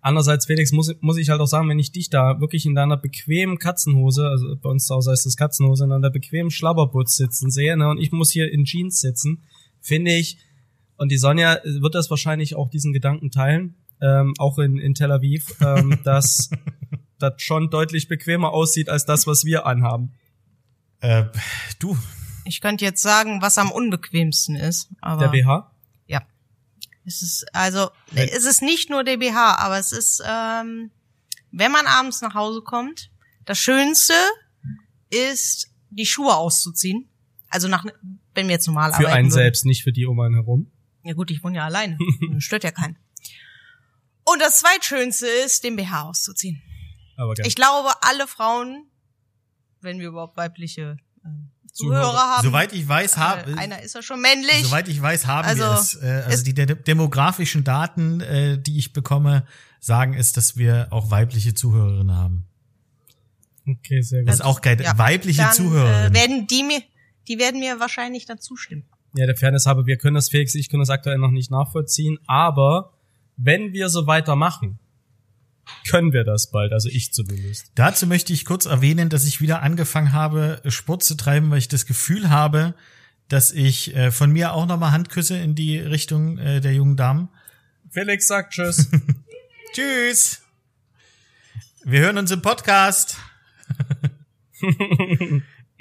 [0.01, 2.97] Andererseits, Felix, muss, muss ich halt auch sagen, wenn ich dich da wirklich in deiner
[2.97, 7.51] bequemen Katzenhose, also bei uns zu Hause heißt das Katzenhose, in einer bequemen Schlabberbutz sitzen
[7.51, 9.43] sehe, ne, und ich muss hier in Jeans sitzen,
[9.81, 10.37] finde ich,
[10.95, 15.11] und die Sonja wird das wahrscheinlich auch diesen Gedanken teilen, ähm, auch in, in Tel
[15.11, 16.49] Aviv, ähm, dass
[17.19, 20.13] das schon deutlich bequemer aussieht als das, was wir anhaben.
[21.01, 21.25] Äh,
[21.79, 21.97] du,
[22.45, 24.89] Ich könnte jetzt sagen, was am unbequemsten ist.
[25.01, 25.71] Aber Der BH?
[27.09, 30.91] Es ist, also, Wenn- es ist nicht nur der BH, aber es ist, ähm,
[31.51, 33.09] wenn man abends nach Hause kommt,
[33.45, 34.13] das Schönste
[35.09, 37.09] ist, die Schuhe auszuziehen.
[37.49, 37.83] Also nach,
[38.35, 39.31] wenn wir jetzt normal Für arbeiten einen würden.
[39.31, 40.71] selbst, nicht für die um einen herum.
[41.03, 41.97] Ja gut, ich wohne ja alleine.
[42.37, 42.95] Stört ja keinen.
[44.23, 46.61] Und das zweitschönste ist, den BH auszuziehen.
[47.17, 47.47] Aber geil.
[47.47, 48.85] Ich glaube, alle Frauen,
[49.81, 51.27] wenn wir überhaupt weibliche äh,
[51.73, 52.01] Zuhörer.
[52.03, 54.63] Zuhörer haben, soweit ich weiß, äh, habe einer ist ja schon männlich.
[54.63, 55.95] soweit ich weiß, haben Also, wir es.
[55.95, 59.45] Äh, also es- die de demografischen Daten, äh, die ich bekomme,
[59.79, 62.45] sagen es, dass wir auch weibliche Zuhörerinnen haben.
[63.67, 64.29] okay, sehr gut.
[64.29, 64.79] Das ist auch geil.
[64.81, 66.11] Ja, weibliche dann, Zuhörerinnen.
[66.11, 66.81] Äh, werden die mir,
[67.27, 68.83] die werden mir wahrscheinlich dann zustimmen.
[69.15, 72.19] Ja, der Fairness habe, wir können das, Felix, ich können das aktuell noch nicht nachvollziehen,
[72.27, 72.93] aber
[73.37, 74.79] wenn wir so weitermachen,
[75.89, 77.71] können wir das bald, also ich zumindest.
[77.75, 81.67] Dazu möchte ich kurz erwähnen, dass ich wieder angefangen habe, Sport zu treiben, weil ich
[81.67, 82.73] das Gefühl habe,
[83.27, 87.29] dass ich äh, von mir auch nochmal Handküsse in die Richtung äh, der jungen Damen.
[87.91, 88.89] Felix sagt Tschüss.
[89.73, 90.41] Tschüss.
[91.83, 93.17] Wir hören uns im Podcast.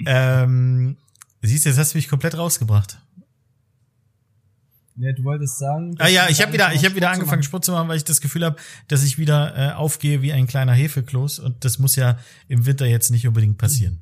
[0.06, 0.96] ähm,
[1.42, 2.98] siehst du, jetzt hast du mich komplett rausgebracht.
[4.98, 5.94] Ja, du wolltest sagen.
[5.98, 8.20] Ah ja, ich habe wieder, ich habe wieder angefangen Sport zu machen, weil ich das
[8.20, 8.56] Gefühl habe,
[8.88, 12.18] dass ich wieder äh, aufgehe wie ein kleiner Hefekloß und das muss ja
[12.48, 14.00] im Winter jetzt nicht unbedingt passieren.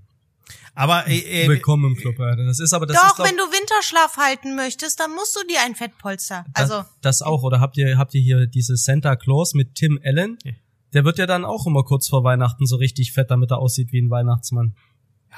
[0.75, 2.45] Aber äh, äh, Willkommen im Club, Alter.
[2.45, 5.41] Das ist aber das Doch, ist glaub- wenn du Winterschlaf halten möchtest, dann musst du
[5.47, 6.45] dir ein Fettpolster.
[6.53, 7.43] Also, das, das auch.
[7.43, 10.37] Oder habt ihr habt ihr hier diese Santa Claus mit Tim Allen?
[10.45, 10.53] Ja.
[10.93, 13.91] Der wird ja dann auch immer kurz vor Weihnachten so richtig fett, damit er aussieht
[13.93, 14.77] wie ein Weihnachtsmann.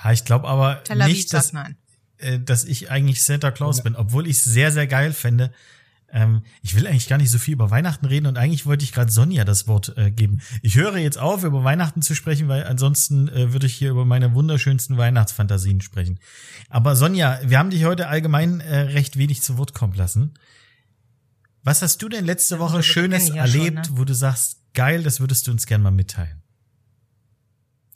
[0.04, 1.76] ja, ich glaube aber Tel Aviv nicht, dass, sagt nein.
[2.18, 5.52] Äh, dass ich eigentlich Santa Claus bin, obwohl ich es sehr, sehr geil fände.
[6.10, 8.92] Ähm, ich will eigentlich gar nicht so viel über Weihnachten reden und eigentlich wollte ich
[8.92, 10.40] gerade Sonja das Wort äh, geben.
[10.62, 14.06] Ich höre jetzt auf, über Weihnachten zu sprechen, weil ansonsten äh, würde ich hier über
[14.06, 16.18] meine wunderschönsten Weihnachtsfantasien sprechen.
[16.70, 20.34] Aber Sonja, wir haben dich heute allgemein äh, recht wenig zu Wort kommen lassen.
[21.62, 23.98] Was hast du denn letzte Woche Schönes ja schon, erlebt, ne?
[23.98, 26.42] wo du sagst, geil, das würdest du uns gerne mal mitteilen?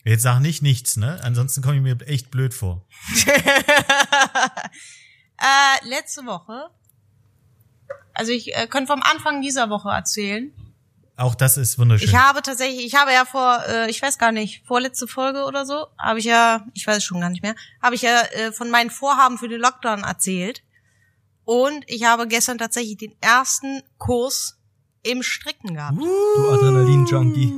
[0.05, 1.21] Jetzt sag nicht nichts, ne?
[1.23, 2.87] Ansonsten komme ich mir echt blöd vor.
[5.43, 6.71] Äh, letzte Woche.
[8.15, 10.53] Also ich äh, kann vom Anfang dieser Woche erzählen.
[11.17, 12.09] Auch das ist wunderschön.
[12.09, 15.67] Ich habe tatsächlich, ich habe ja vor, äh, ich weiß gar nicht, vorletzte Folge oder
[15.67, 18.53] so, habe ich ja, ich weiß es schon gar nicht mehr, habe ich ja äh,
[18.53, 20.63] von meinen Vorhaben für den Lockdown erzählt.
[21.45, 24.61] Und ich habe gestern tatsächlich den ersten Kurs
[25.03, 25.99] im Stricken gehabt.
[25.99, 27.53] Du Adrenalin-Junkie.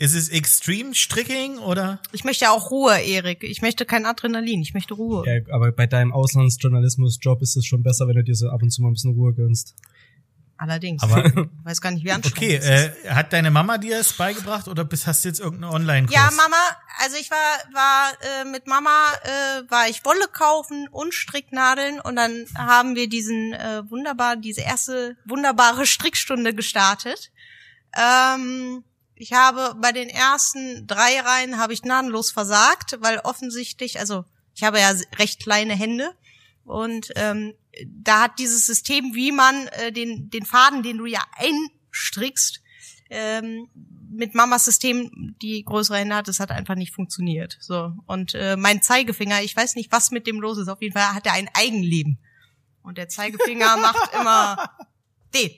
[0.00, 2.00] Ist es Extreme Stricking oder?
[2.12, 3.42] Ich möchte ja auch Ruhe, Erik.
[3.42, 5.24] Ich möchte kein Adrenalin, ich möchte Ruhe.
[5.26, 8.70] Ja, aber bei deinem Auslandsjournalismus-Job ist es schon besser, wenn du dir so ab und
[8.70, 9.74] zu mal ein bisschen Ruhe gönnst.
[10.56, 11.02] Allerdings.
[11.02, 11.34] Aber- ich
[11.64, 15.06] weiß gar nicht, wie anstrengend Okay, äh, hat deine Mama dir es beigebracht oder bist,
[15.08, 16.14] hast du jetzt irgendeinen Online-Kurs?
[16.14, 16.56] Ja, Mama,
[16.98, 18.90] also ich war, war äh, mit Mama,
[19.24, 24.60] äh, war ich Wolle kaufen und Stricknadeln und dann haben wir diesen äh, wunderbar, diese
[24.60, 27.30] erste wunderbare Strickstunde gestartet.
[27.96, 28.84] Ähm,
[29.18, 34.62] ich habe bei den ersten drei Reihen habe ich gnadenlos versagt, weil offensichtlich, also ich
[34.62, 36.14] habe ja recht kleine Hände
[36.64, 37.54] und ähm,
[37.86, 42.60] da hat dieses System, wie man äh, den den Faden, den du ja einstrickst,
[43.10, 43.68] ähm,
[44.10, 47.56] mit Mamas System, die größere Hände hat, das hat einfach nicht funktioniert.
[47.60, 50.68] So und äh, mein Zeigefinger, ich weiß nicht, was mit dem los ist.
[50.68, 52.18] Auf jeden Fall hat er ein Eigenleben
[52.82, 54.70] und der Zeigefinger macht immer
[55.34, 55.50] den.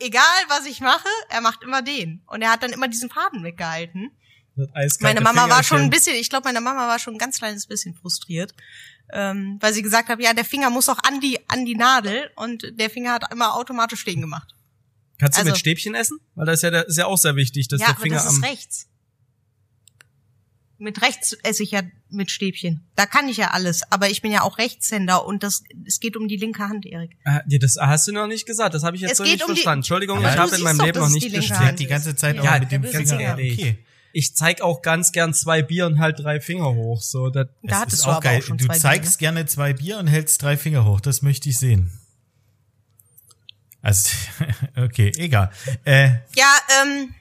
[0.00, 3.42] Egal was ich mache, er macht immer den und er hat dann immer diesen Faden
[3.42, 4.12] weggehalten.
[4.74, 7.38] Das Meine Mama war schon ein bisschen, ich glaube, meine Mama war schon ein ganz
[7.38, 8.52] kleines bisschen frustriert,
[9.12, 12.30] ähm, weil sie gesagt hat, ja, der Finger muss auch an die an die Nadel
[12.34, 14.54] und der Finger hat immer automatisch stehen gemacht.
[15.18, 16.18] Kannst du also- mit Stäbchen essen?
[16.34, 18.16] Weil das ist ja, der, ist ja auch sehr wichtig, dass ja, der aber Finger
[18.16, 18.34] das am.
[18.34, 18.87] ist rechts.
[20.80, 22.86] Mit rechts esse ich ja mit Stäbchen.
[22.94, 26.16] Da kann ich ja alles, aber ich bin ja auch Rechtshänder und das es geht
[26.16, 27.16] um die linke Hand, Erik.
[27.24, 28.74] Ah, dir das hast du noch nicht gesagt.
[28.74, 29.80] Das habe ich jetzt Es so nicht um die- verstanden.
[29.80, 32.36] Entschuldigung, Aber ich habe in meinem doch, Leben noch nicht die hat die ganze Zeit
[32.36, 33.18] Ja, auch mit dem Finger.
[33.20, 33.58] ehrlich.
[33.58, 33.78] Okay.
[34.12, 37.02] Ich zeig auch ganz gern zwei Bier und halt drei Finger hoch.
[37.02, 38.38] So, das, Da ist du auch geil.
[38.38, 41.00] auch schon du zwei Bier, zeigst gerne zwei Bier und hältst drei Finger hoch.
[41.00, 41.90] Das möchte ich sehen.
[43.82, 44.10] Also,
[44.76, 45.50] okay, egal.
[45.84, 46.52] Äh, Ja,
[46.82, 47.14] ähm,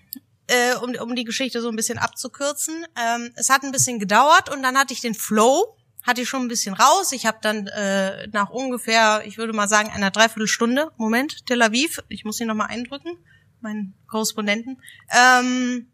[0.47, 2.85] äh, um, um die Geschichte so ein bisschen abzukürzen.
[2.97, 6.43] Ähm, es hat ein bisschen gedauert und dann hatte ich den Flow, hatte ich schon
[6.43, 7.11] ein bisschen raus.
[7.11, 12.01] Ich habe dann äh, nach ungefähr, ich würde mal sagen, einer Dreiviertelstunde, Moment, Tel Aviv,
[12.07, 13.17] ich muss ihn nochmal eindrücken,
[13.61, 14.81] meinen Korrespondenten.
[15.11, 15.91] Ähm,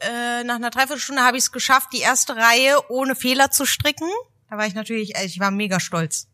[0.00, 4.08] äh, nach einer Dreiviertelstunde habe ich es geschafft, die erste Reihe ohne Fehler zu stricken.
[4.48, 6.28] Da war ich natürlich, also ich war mega stolz.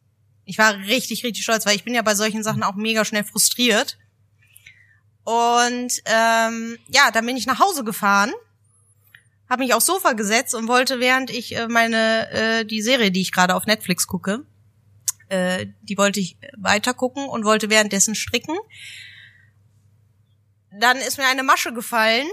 [0.45, 3.25] Ich war richtig, richtig stolz, weil ich bin ja bei solchen Sachen auch mega schnell
[3.25, 3.97] frustriert.
[5.25, 8.33] Und ähm, ja, dann bin ich nach Hause gefahren,
[9.49, 13.23] habe mich aufs Sofa gesetzt und wollte, während ich äh, meine äh, die Serie, die
[13.23, 14.45] ich gerade auf Netflix gucke,
[15.29, 18.57] äh, die wollte ich weiter gucken und wollte währenddessen stricken.
[20.79, 22.27] Dann ist mir eine Masche gefallen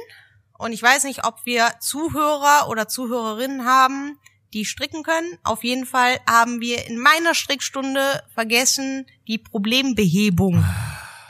[0.57, 4.19] und ich weiß nicht, ob wir Zuhörer oder Zuhörerinnen haben,
[4.53, 5.37] die stricken können.
[5.43, 10.65] Auf jeden Fall haben wir in meiner Strickstunde vergessen, die Problembehebung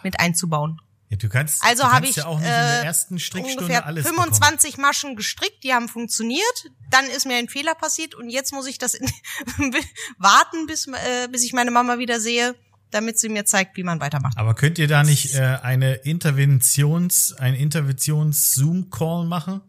[0.04, 0.82] mit einzubauen.
[1.12, 3.86] Ja, du kannst, Also habe ich ja auch nicht in der äh, ersten Strickstunde ungefähr
[3.86, 4.34] alles bekommen.
[4.34, 6.72] 25 Maschen gestrickt, die haben funktioniert.
[6.90, 9.12] Dann ist mir ein Fehler passiert und jetzt muss ich das in,
[10.18, 12.56] warten, bis, äh, bis ich meine Mama wieder sehe,
[12.92, 14.38] damit sie mir zeigt, wie man weitermacht.
[14.38, 19.60] Aber könnt ihr da nicht äh, eine Interventions, ein Interventions-Zoom-Call machen?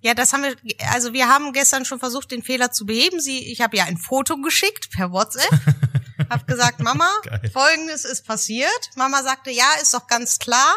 [0.00, 0.56] Ja, das haben wir,
[0.92, 3.20] also wir haben gestern schon versucht, den Fehler zu beheben.
[3.20, 5.52] Sie, ich habe ja ein Foto geschickt per WhatsApp.
[6.28, 7.50] hab gesagt, Mama, Geil.
[7.52, 8.90] folgendes ist passiert.
[8.96, 10.76] Mama sagte, ja, ist doch ganz klar.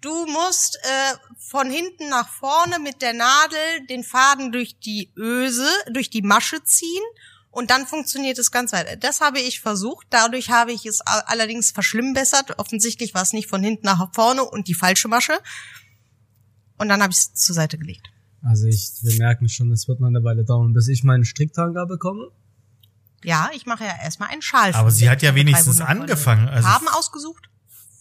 [0.00, 5.68] Du musst äh, von hinten nach vorne mit der Nadel den Faden durch die Öse,
[5.90, 7.02] durch die Masche ziehen
[7.56, 9.02] und dann funktioniert es ganz weit.
[9.02, 10.06] Das habe ich versucht.
[10.10, 12.58] Dadurch habe ich es allerdings verschlimmbessert.
[12.58, 15.38] Offensichtlich war es nicht von hinten nach vorne und die falsche Masche.
[16.76, 18.10] Und dann habe ich es zur Seite gelegt.
[18.42, 21.86] Also ich, wir merken schon, es wird noch eine Weile dauern, bis ich meinen Stricktanga
[21.86, 22.30] bekomme.
[23.26, 24.72] Ja, ich mache ja erstmal einen Schal.
[24.74, 26.48] Aber sie hat ja wenigstens angefangen.
[26.48, 27.48] Also Farben ausgesucht?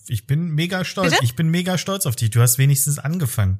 [0.08, 1.14] ich bin mega stolz.
[1.14, 1.26] Bitte?
[1.26, 2.30] Ich bin mega stolz auf dich.
[2.30, 3.58] Du hast wenigstens angefangen.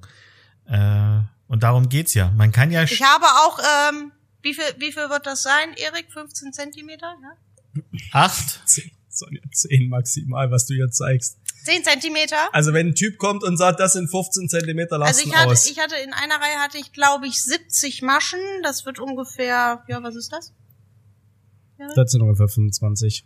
[0.68, 2.30] Äh, und darum geht's ja.
[2.38, 3.58] Man kann ja Ich habe auch,
[3.90, 4.12] ähm,
[4.44, 6.12] wie viel, wie viel wird das sein, Erik?
[6.14, 7.16] 15 Zentimeter?
[7.20, 7.82] Ja?
[8.12, 8.62] acht.
[8.68, 11.38] Zehn, Sonja, zehn maximal, was du jetzt zeigst.
[11.64, 12.54] 10 Zentimeter?
[12.54, 15.50] Also wenn ein Typ kommt und sagt, das sind 15 Zentimeter, lass Also ich hatte,
[15.50, 15.66] aus.
[15.66, 18.40] ich hatte in einer Reihe hatte ich, glaube ich, 70 Maschen.
[18.62, 20.54] Das wird ungefähr, ja, was ist das?
[21.96, 23.26] Das sind ungefähr 25.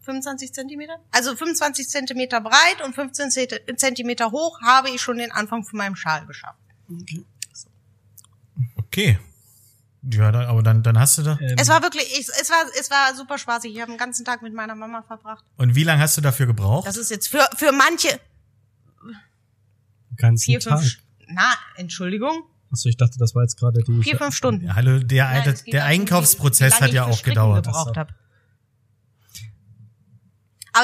[0.00, 0.98] 25 Zentimeter?
[1.12, 5.78] Also 25 Zentimeter breit und 15 Zent- Zentimeter hoch habe ich schon den Anfang von
[5.78, 6.58] meinem Schal geschafft.
[8.76, 9.18] Okay.
[10.10, 11.38] Ja, dann, aber dann, dann hast du da.
[11.40, 13.74] Ähm, Es war wirklich, ich, es war, es war super spaßig.
[13.74, 15.44] Ich habe den ganzen Tag mit meiner Mama verbracht.
[15.56, 16.86] Und wie lange hast du dafür gebraucht?
[16.86, 18.20] Das ist jetzt für, für manche
[20.16, 20.80] ganzen vier, Tag.
[20.80, 24.02] fünf, na, Entschuldigung, Achso, ich dachte, das war jetzt gerade die.
[24.02, 24.74] vier, fünf Stunden.
[24.74, 27.68] Hallo, der, Nein, der, der Einkaufsprozess hat ja auch gedauert.
[27.68, 28.08] Aber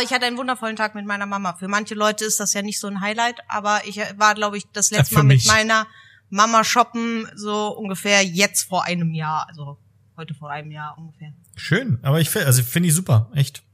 [0.04, 1.54] ich hatte einen wundervollen Tag mit meiner Mama.
[1.54, 4.66] Für manche Leute ist das ja nicht so ein Highlight, aber ich war, glaube ich,
[4.72, 5.88] das letzte für Mal mit meiner
[6.28, 9.76] Mama shoppen, so ungefähr jetzt vor einem Jahr, also
[10.16, 11.32] heute vor einem Jahr ungefähr.
[11.56, 13.64] Schön, aber ich finde, also finde ich super, echt.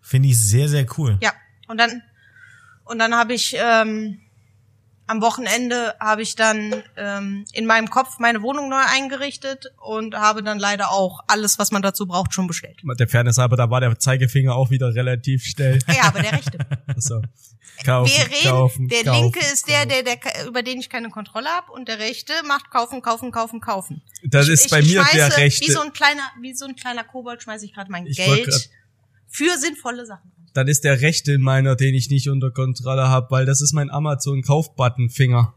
[0.00, 1.18] Finde ich sehr, sehr cool.
[1.20, 1.34] Ja,
[1.68, 2.00] und dann
[2.84, 4.18] und dann habe ich ähm,
[5.08, 10.42] am Wochenende habe ich dann ähm, in meinem Kopf meine Wohnung neu eingerichtet und habe
[10.42, 12.80] dann leider auch alles, was man dazu braucht, schon bestellt.
[12.98, 15.78] Der Fairness aber, da war der Zeigefinger auch wieder relativ schnell.
[15.88, 16.58] Ja, aber der rechte.
[16.86, 17.20] Also,
[17.84, 21.10] kaufen, Wir reden, kaufen, der kaufen, linke ist der, der, der, über den ich keine
[21.10, 24.02] Kontrolle habe und der rechte macht kaufen, kaufen, kaufen, kaufen.
[24.24, 25.66] Das Ich- ist ich bei mir der rechte.
[25.66, 28.70] Wie so ein kleiner, wie so ein kleiner Kobold schmeiße ich gerade mein Ich Geld
[29.28, 30.32] für sinnvolle Sachen.
[30.56, 33.72] Dann ist der rechte in meiner, den ich nicht unter Kontrolle habe, weil das ist
[33.72, 35.54] mein Amazon-Kauf-Button-Finger.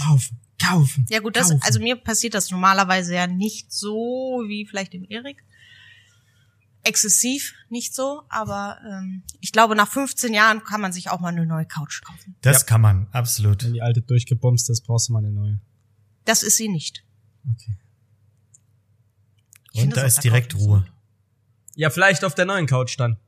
[0.00, 1.06] Kaufen, kaufen.
[1.10, 1.62] Ja gut, das, kaufen.
[1.64, 5.42] also mir passiert das normalerweise ja nicht so wie vielleicht dem Erik.
[6.84, 11.28] Exzessiv nicht so, aber ähm, ich glaube, nach 15 Jahren kann man sich auch mal
[11.28, 12.36] eine neue Couch kaufen.
[12.40, 12.66] Das Ja.
[12.66, 13.64] kann man, absolut.
[13.64, 15.60] Wenn die alte durchgebomst ist, brauchst du mal eine neue.
[16.24, 17.04] Das ist sie nicht.
[17.50, 17.76] Okay.
[19.72, 20.86] Ich Und da ist direkt Ruhe.
[21.74, 23.18] Ja, vielleicht auf der neuen Couch dann.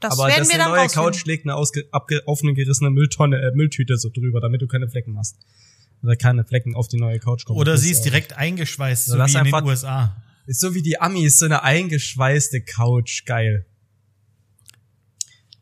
[0.00, 1.12] Das aber werden das wir eine dann neue rausfinden.
[1.12, 2.22] Couch legt eine ausge abge
[2.54, 5.36] gerissene Mülltonne, äh, Mülltüte so drüber, damit du keine Flecken machst.
[6.02, 7.58] Oder keine Flecken auf die neue Couch kommen.
[7.58, 10.22] Oder sie ist auch- direkt eingeschweißt, so Lass wie in den USA.
[10.46, 13.64] Ist so wie die Amis, so eine eingeschweißte Couch, geil.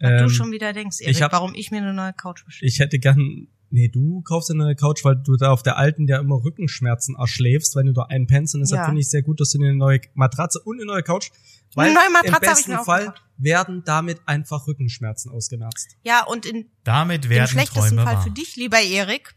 [0.00, 2.44] Was Ähm, du schon wieder denkst, Erik, ich hab- warum ich mir eine neue Couch
[2.44, 2.68] bestelle.
[2.68, 6.06] ich hätte gern, nee, du kaufst eine neue Couch, weil du da auf der alten
[6.06, 8.54] ja immer Rückenschmerzen erschläfst, wenn du da einpennst.
[8.54, 8.84] Und deshalb Ja.
[8.86, 11.30] finde ich sehr gut, dass du dir eine neue Matratze und eine neue Couch,
[11.74, 15.96] weil Eine neue Matratze im besten mir auch Fall werden damit einfach Rückenschmerzen ausgemerzt.
[16.04, 18.22] Ja, und in Damit werden schlechtesten Träume Fall wahr.
[18.22, 19.34] für dich, lieber Erik,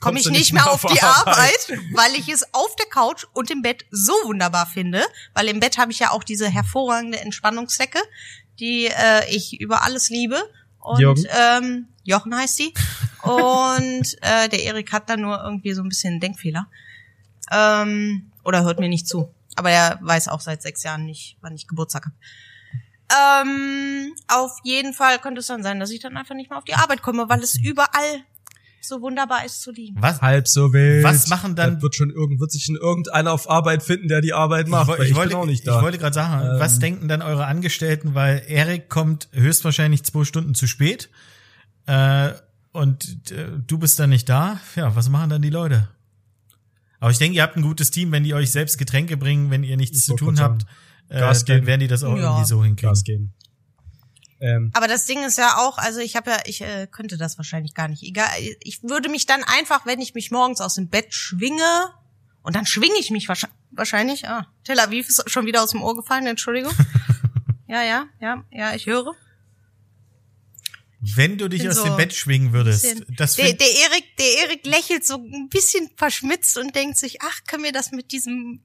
[0.00, 1.36] komme ich nicht mehr auf die Arbeit.
[1.36, 5.02] Arbeit, weil ich es auf der Couch und im Bett so wunderbar finde.
[5.34, 7.98] Weil im Bett habe ich ja auch diese hervorragende Entspannungsdecke,
[8.58, 10.42] die äh, ich über alles liebe.
[10.84, 11.24] Und Jürgen?
[11.30, 12.74] ähm, Jochen heißt die.
[13.22, 16.68] Und äh, der Erik hat da nur irgendwie so ein bisschen einen Denkfehler.
[17.50, 19.34] Ähm, oder hört mir nicht zu.
[19.56, 22.16] Aber er weiß auch seit sechs Jahren nicht, wann ich Geburtstag habe.
[23.44, 26.64] Ähm, auf jeden Fall könnte es dann sein, dass ich dann einfach nicht mehr auf
[26.64, 28.24] die Arbeit komme, weil es überall
[28.86, 29.96] so wunderbar ist zu liegen.
[30.00, 30.20] Was?
[30.20, 31.04] Halb so wild.
[31.04, 34.20] Was machen dann- Das wird schon irgend, wird sich schon irgendeiner auf Arbeit finden, der
[34.20, 34.90] die Arbeit macht.
[34.94, 35.82] Ich, ich, ich wollte, bin auch nicht ich da.
[35.82, 36.60] wollte gerade sagen, Ähm.
[36.60, 41.10] was denken dann eure Angestellten, weil Erik kommt höchstwahrscheinlich zwei Stunden zu spät
[41.86, 42.30] äh,
[42.72, 44.60] und äh, du bist dann nicht da.
[44.76, 45.88] Ja, was machen dann die Leute?
[47.00, 49.62] Aber ich denke, ihr habt ein gutes Team, wenn die euch selbst Getränke bringen, wenn
[49.62, 50.64] ihr nichts Ich zu tun habt,
[51.08, 52.30] äh, dann werden die das auch Ja.
[52.30, 52.88] irgendwie so hinkriegen.
[52.90, 53.34] Gas geben.
[54.44, 57.38] Ähm, Aber das Ding ist ja auch, also ich habe ja, ich äh, könnte das
[57.38, 58.02] wahrscheinlich gar nicht.
[58.02, 58.28] Egal,
[58.60, 61.94] ich würde mich dann einfach, wenn ich mich morgens aus dem Bett schwinge
[62.42, 63.58] und dann schwinge ich mich wahrscheinlich.
[63.76, 66.72] Wahrscheinlich, ah, Tel Aviv ist schon wieder aus dem Ohr gefallen, Entschuldigung.
[67.66, 69.14] ja, ja, ja, ja, ich höre.
[71.00, 74.64] Wenn du dich aus so dem Bett schwingen würdest, das Der, der Erik, der Erik
[74.64, 78.62] lächelt so ein bisschen verschmitzt und denkt sich, ach, können wir das mit diesem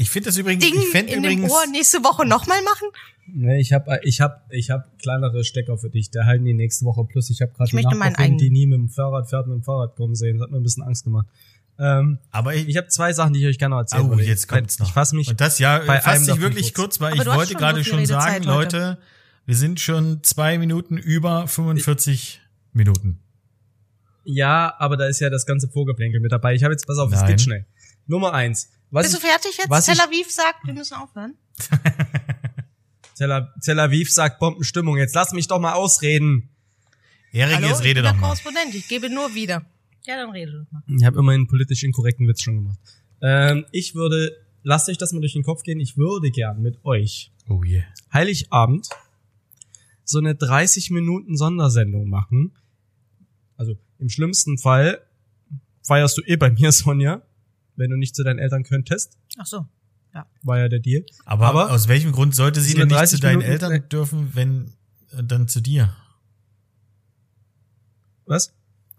[0.00, 2.88] ich finde das übrigens, Ding ich fände in dem übrigens, Ohr nächste Woche nochmal machen?
[3.26, 6.10] nee, ich habe ich hab, ich hab kleinere Stecker für dich.
[6.10, 7.04] Der halten die nächste Woche.
[7.04, 10.14] Plus ich habe gerade Ich die nie mit dem Fahrrad fährt, mit dem Fahrrad kommen
[10.14, 10.38] sehen.
[10.38, 11.26] Das hat mir ein bisschen Angst gemacht.
[11.78, 14.24] Ähm, aber ich, ich habe zwei Sachen, die ich euch gerne erzählen oh, würde.
[14.24, 14.86] jetzt kommt's noch.
[14.86, 16.98] Ich fasse mich Und das ja, bei fass einem dich wirklich kurz.
[16.98, 18.44] kurz, weil Aber ich wollte schon gerade so viel schon sagen.
[18.44, 18.98] Leute,
[19.46, 22.40] wir sind schon zwei Minuten über 45
[22.72, 23.20] Minuten.
[24.24, 26.54] Ja, aber da ist ja das ganze Vorgeplänkel mit dabei.
[26.54, 27.64] Ich habe jetzt, pass auf, es geht schnell.
[28.06, 28.70] Nummer eins.
[28.90, 29.70] Was Bist du ich, fertig jetzt?
[29.70, 31.34] was Tel ich- Aviv sagt, wir müssen aufhören.
[33.14, 34.96] Tel, Aviv, sagt Bombenstimmung.
[34.96, 36.48] Jetzt lass mich doch mal ausreden.
[37.32, 38.26] Erik, Hallo, jetzt ich rede bin doch der mal.
[38.28, 39.64] Korrespondent, ich gebe nur wieder.
[40.06, 40.82] Ja, dann rede doch mal.
[40.88, 42.78] Ich habe immer einen politisch inkorrekten Witz schon gemacht.
[43.20, 46.82] Ähm, ich würde, lasst euch das mal durch den Kopf gehen, ich würde gern mit
[46.84, 47.84] euch Oh yeah.
[48.12, 48.88] Heiligabend
[50.04, 52.56] so eine 30 Minuten Sondersendung machen.
[53.56, 55.00] Also im schlimmsten Fall
[55.86, 57.22] feierst du eh bei mir, Sonja,
[57.80, 59.18] wenn du nicht zu deinen Eltern könntest.
[59.38, 59.66] Ach so.
[60.42, 61.04] War ja der Deal.
[61.24, 64.30] Aber, Aber- aus welchem Grund sollte sie denn nicht zu 30 deinen Minuten- Eltern dürfen,
[64.34, 64.72] wenn
[65.12, 65.94] äh, dann zu dir?
[68.26, 68.52] Was?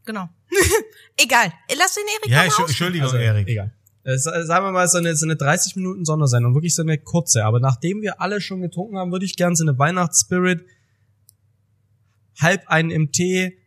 [0.05, 0.29] Genau.
[1.17, 1.51] Egal.
[1.77, 2.59] Lass den Erik Ja, mal aus.
[2.69, 3.47] Entschuldigung, Also, Erik.
[3.47, 3.73] Egal.
[4.03, 6.97] Äh, sa- sagen wir mal so eine, so eine 30 Minuten Sondersendung, wirklich so eine
[6.97, 7.45] kurze.
[7.45, 10.65] Aber nachdem wir alle schon getrunken haben, würde ich gern so eine Weihnachtsspirit,
[12.39, 13.57] halb einen im Tee,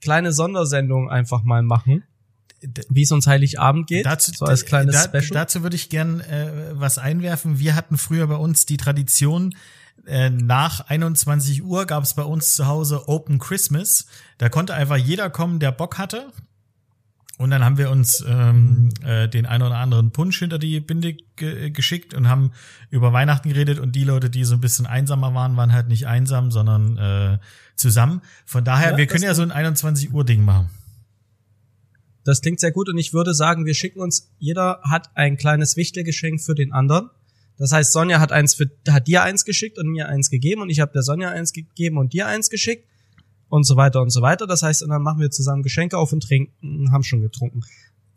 [0.00, 2.02] kleine Sondersendung einfach mal machen.
[2.88, 4.06] Wie es uns Heiligabend geht.
[4.06, 5.30] Dazu, so als kleines da, Special.
[5.32, 7.58] dazu würde ich gern äh, was einwerfen.
[7.58, 9.54] Wir hatten früher bei uns die Tradition,
[10.06, 14.06] äh, nach 21 Uhr gab es bei uns zu Hause Open Christmas.
[14.38, 16.30] Da konnte einfach jeder kommen, der Bock hatte.
[17.36, 21.16] Und dann haben wir uns ähm, äh, den einen oder anderen Punsch hinter die Binde
[21.34, 22.52] ge geschickt und haben
[22.90, 26.06] über Weihnachten geredet und die Leute, die so ein bisschen einsamer waren, waren halt nicht
[26.06, 27.38] einsam, sondern äh,
[27.74, 28.22] zusammen.
[28.46, 30.70] Von daher, Ja, wir können ja so ein 21 Uhr Ding machen.
[32.24, 35.76] Das klingt sehr gut und ich würde sagen, wir schicken uns, jeder hat ein kleines
[35.76, 37.10] Wichtelgeschenk für den anderen.
[37.58, 40.70] Das heißt, Sonja hat eins für, hat dir eins geschickt und mir eins gegeben und
[40.70, 42.88] ich habe der Sonja eins gegeben und dir eins geschickt.
[43.48, 44.46] und so weiter und so weiter.
[44.48, 47.60] Das heißt, und dann machen wir zusammen Geschenke auf und trinken, haben schon getrunken.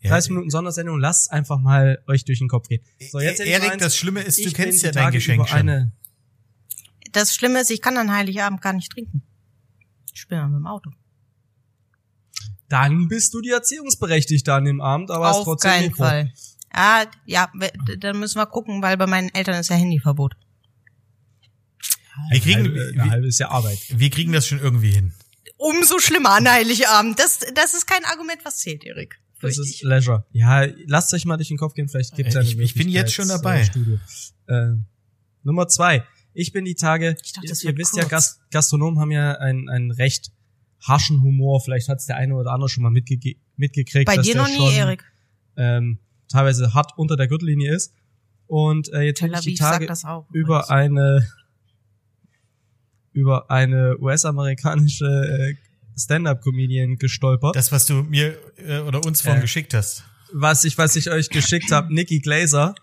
[0.01, 2.81] Ja, 30 Minuten Sondersendung, lasst einfach mal euch durch den Kopf gehen.
[3.11, 3.83] So, jetzt hätte ich noch Erik, eins.
[3.83, 5.59] das Schlimme ist, du Ich kennst ja dein Geschenk schon.
[5.59, 5.91] Eine,
[7.11, 9.21] Das Schlimme ist, ich kann an Heiligabend gar nicht trinken.
[10.13, 10.89] Ich bin ja mit dem Auto.
[12.69, 16.03] Dann bist du die Erziehungsberechtigte an dem Abend, aber hast Auf trotzdem keinen Mikro.
[16.03, 16.33] Fall.
[16.71, 17.49] Ah, ja,
[17.99, 20.35] dann müssen wir gucken, weil bei meinen Eltern ist ja Handyverbot.
[22.31, 23.77] Wir kriegen, Halbe, eine wir, halbe ist ja Arbeit.
[23.89, 25.13] wir kriegen das schon irgendwie hin.
[25.57, 27.19] Umso schlimmer an Heiligabend.
[27.19, 29.19] Das, das ist kein Argument, was zählt, Erik.
[29.41, 29.81] Das ist ich.
[29.83, 30.25] Leisure.
[30.31, 32.89] Ja, lasst euch mal durch den Kopf gehen, vielleicht gibt's ja eine ich- ich bin
[32.89, 33.63] jetzt schon dabei.
[33.65, 33.99] Studio.
[34.47, 34.73] Äh,
[35.43, 36.03] Nummer zwei.
[36.33, 38.03] Ich bin die Tage, Ich dachte, ihr, das ihr wisst kurz.
[38.03, 40.31] ja, Gast, Gastronomen haben ja einen, einen recht
[40.81, 41.61] harschen Humor.
[41.61, 43.17] Vielleicht hat's der eine oder andere schon mal mitge
[43.55, 44.05] mitgekriegt.
[44.05, 45.03] Bei dass dir der noch nie, schon, Erik.
[45.55, 45.99] Ähm,
[46.31, 47.93] teilweise hart unter der Gürtellinie ist.
[48.47, 50.25] Und äh, jetzt Tel ich die Tage auch.
[50.31, 50.69] über übrigens.
[50.69, 51.27] eine
[53.13, 55.55] über eine US-amerikanische äh,
[55.99, 57.55] Stand-up-Comedian gestolpert.
[57.55, 59.41] Das, was du mir äh, oder uns vorhin Äh.
[59.41, 60.03] geschickt hast.
[60.31, 62.75] was ich, was ich euch geschickt habe, Nikki Glaser.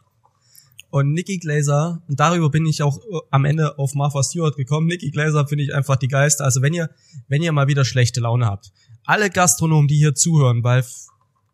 [0.94, 4.86] Und Nikki Glaser, und darüber bin ich auch äh, am Ende auf Martha Stewart gekommen.
[4.86, 6.44] Nikki Glaser finde ich einfach die geilste.
[6.44, 6.88] Also wenn ihr,
[7.26, 8.70] wenn ihr mal wieder schlechte Laune habt,
[9.04, 10.84] alle Gastronomen, die hier zuhören, weil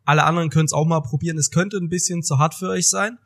[0.05, 1.38] alle anderen können es auch mal probieren.
[1.38, 3.16] Es könnte ein bisschen zu hart für euch sein.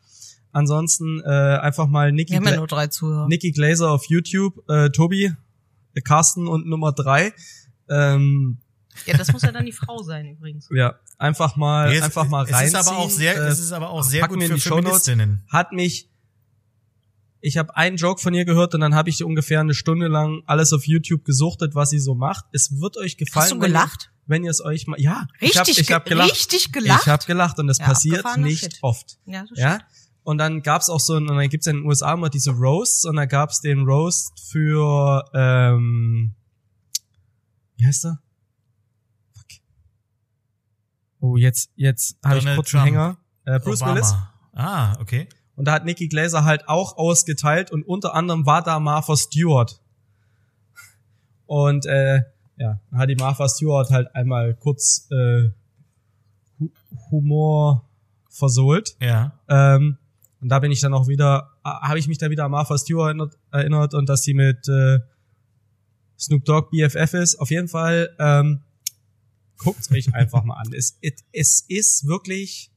[0.53, 3.27] Ansonsten äh, einfach mal Nikki, ja.
[3.27, 5.33] Nikki Glaser auf YouTube, äh, Tobi,
[5.95, 7.33] äh, Carsten und Nummer drei.
[7.89, 8.59] Ähm,
[9.07, 10.69] Ja, das muss ja dann die Frau sein, übrigens.
[10.71, 12.81] ja, einfach mal, es- einfach mal es reinziehen.
[12.81, 15.05] ist aber auch sehr, äh, es ist aber auch sehr gut für die Shownotes.
[15.05, 15.45] Feministinnen.
[15.49, 16.09] hat mich
[17.47, 20.43] ich habe einen Joke von ihr gehört und dann habe ich ungefähr eine Stunde lang
[20.47, 22.47] alles auf YouTube gesuchtet, was sie so macht.
[22.53, 24.05] Es wird euch gefallen, Hast du wenn gelacht?
[24.11, 26.31] ihr, wenn ihr es euch mal ja, ich habe Richtig, ich hab ge- gelacht.
[26.31, 27.03] richtig gelacht?
[27.03, 28.79] Ich habe gelacht und das Ja, passiert nicht Shit.
[28.81, 29.19] oft.
[29.27, 29.79] Ja, das Ja?
[30.23, 32.51] Und dann gab's auch so, ein- und dann gibt's ja in den USA immer diese
[32.53, 36.35] Roasts und da gab's den Roast für, ähm,
[37.77, 38.23] wie heißt er?
[41.25, 43.17] Oh, jetzt, jetzt habe ich kurz einen Hänger.
[43.47, 43.95] Äh, Bruce Obama.
[43.95, 44.15] Willis.
[44.53, 45.27] Ah, okay.
[45.57, 49.81] Und da hat Nikki Glaser halt auch ausgeteilt und unter anderem war da Martha Stewart.
[51.47, 52.25] Und äh,
[52.59, 55.49] ja, dann hat die Martha Stewart halt einmal kurz äh,
[56.59, 56.71] Hu
[57.11, 57.89] Humor
[58.29, 58.95] versohlt.
[59.01, 59.33] Ja.
[59.49, 59.97] Ähm,
[60.43, 63.07] und da bin ich dann auch wieder, habe ich mich da wieder an Martha Stewart
[63.07, 64.99] erinnert, erinnert und dass die mit äh,
[66.19, 67.37] Snoop Dogg BFF ist.
[67.37, 68.61] Auf jeden Fall, ähm,
[69.65, 70.73] guckt's euch einfach mal an.
[70.73, 72.71] Es, it, es ist wirklich,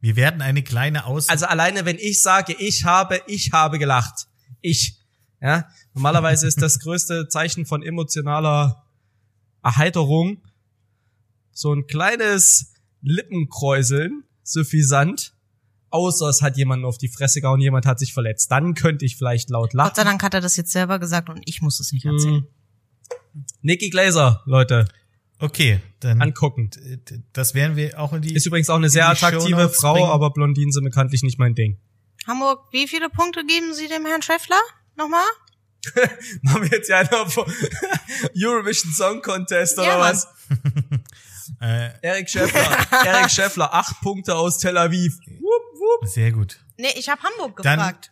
[0.00, 4.28] Wir werden eine kleine Aus also alleine wenn ich sage, ich habe, ich habe gelacht.
[4.60, 5.02] Ich.
[5.40, 8.86] Ja, normalerweise ist das größte Zeichen von emotionaler
[9.62, 10.42] Erheiterung
[11.52, 15.34] so ein kleines Lippenkräuseln, suffisant,
[15.90, 18.50] außer es hat jemanden auf die Fresse gehauen, jemand hat sich verletzt.
[18.50, 19.88] Dann könnte ich vielleicht laut lachen.
[19.88, 22.46] Gott sei Dank hat er das jetzt selber gesagt und ich muss es nicht erzählen.
[23.34, 23.44] Hm.
[23.62, 24.86] Nikki Glaser, Leute,
[25.38, 26.70] Okay, dann angucken.
[27.32, 30.08] das werden wir auch in die Ist übrigens auch eine in sehr attraktive Frau, bringen.
[30.08, 31.78] aber Blondinen sind bekanntlich nicht mein Ding.
[32.26, 34.60] Hamburg, wie viele Punkte geben Sie dem Herrn Schäffler?
[34.96, 35.20] Nochmal?
[36.42, 37.44] Machen wir jetzt ja vom
[38.36, 40.26] Eurovision Song Contest oder Ja, was?
[41.60, 45.16] äh, Erik Schäffler, Erik Schäffler, acht Punkte aus Tel Aviv.
[45.26, 46.08] Wupp, wupp.
[46.08, 46.58] sehr gut.
[46.78, 48.10] Nee, ich habe Hamburg Dann- gefragt.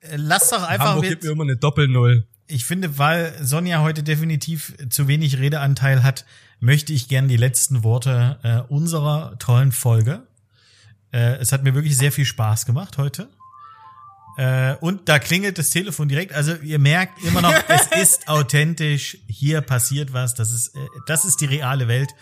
[0.00, 2.26] Äh, Lass doch einfach Hamburg gibt mir immer eine Doppel-Null.
[2.48, 6.24] Ich finde, weil Sonja heute definitiv zu wenig Redeanteil hat,
[6.62, 10.22] möchte ich gern die letzten Worte äh, unserer tollen Folge.
[11.12, 13.28] Äh, es hat mir wirklich sehr viel Spaß gemacht heute.
[14.38, 16.32] Äh, und da klingelt das Telefon direkt.
[16.32, 19.18] Also ihr merkt immer noch, es ist authentisch.
[19.26, 20.34] Hier passiert was.
[20.34, 22.14] Das ist, äh, das ist die reale Welt.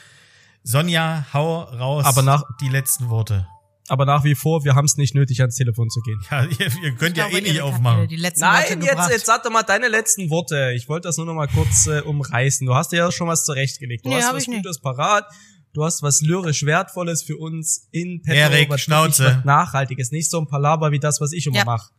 [0.64, 2.04] Sonja, hau raus.
[2.06, 3.46] Aber nach- die letzten Worte.
[3.90, 6.20] Aber nach wie vor, wir haben es nicht nötig, ans Telefon zu gehen.
[6.30, 7.98] Ja, ihr, ihr könnt Ich ja glaube, eh nicht aufmachen.
[8.02, 10.72] wieder Die letzten Worte Nein, jetzt, jetzt sag doch mal deine letzten Worte.
[10.76, 12.66] Ich wollte das nur noch mal kurz äh, umreißen.
[12.66, 14.04] Du hast dir ja schon was zurechtgelegt.
[14.04, 14.62] Du Nee, hast was ich nicht.
[14.62, 15.26] Gutes parat.
[15.72, 18.38] Du hast was lyrisch Wertvolles für uns in petto.
[18.38, 19.42] Erik, was Schnauze.
[19.44, 20.10] Nachhaltiges.
[20.12, 21.64] Nicht so ein Palaver wie das, was ich immer Ja.
[21.64, 21.90] mache.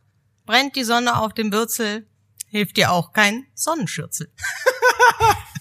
[0.46, 2.06] Brennt die Sonne auf dem Würzel,
[2.48, 4.32] hilft dir auch kein Sonnenschürzel.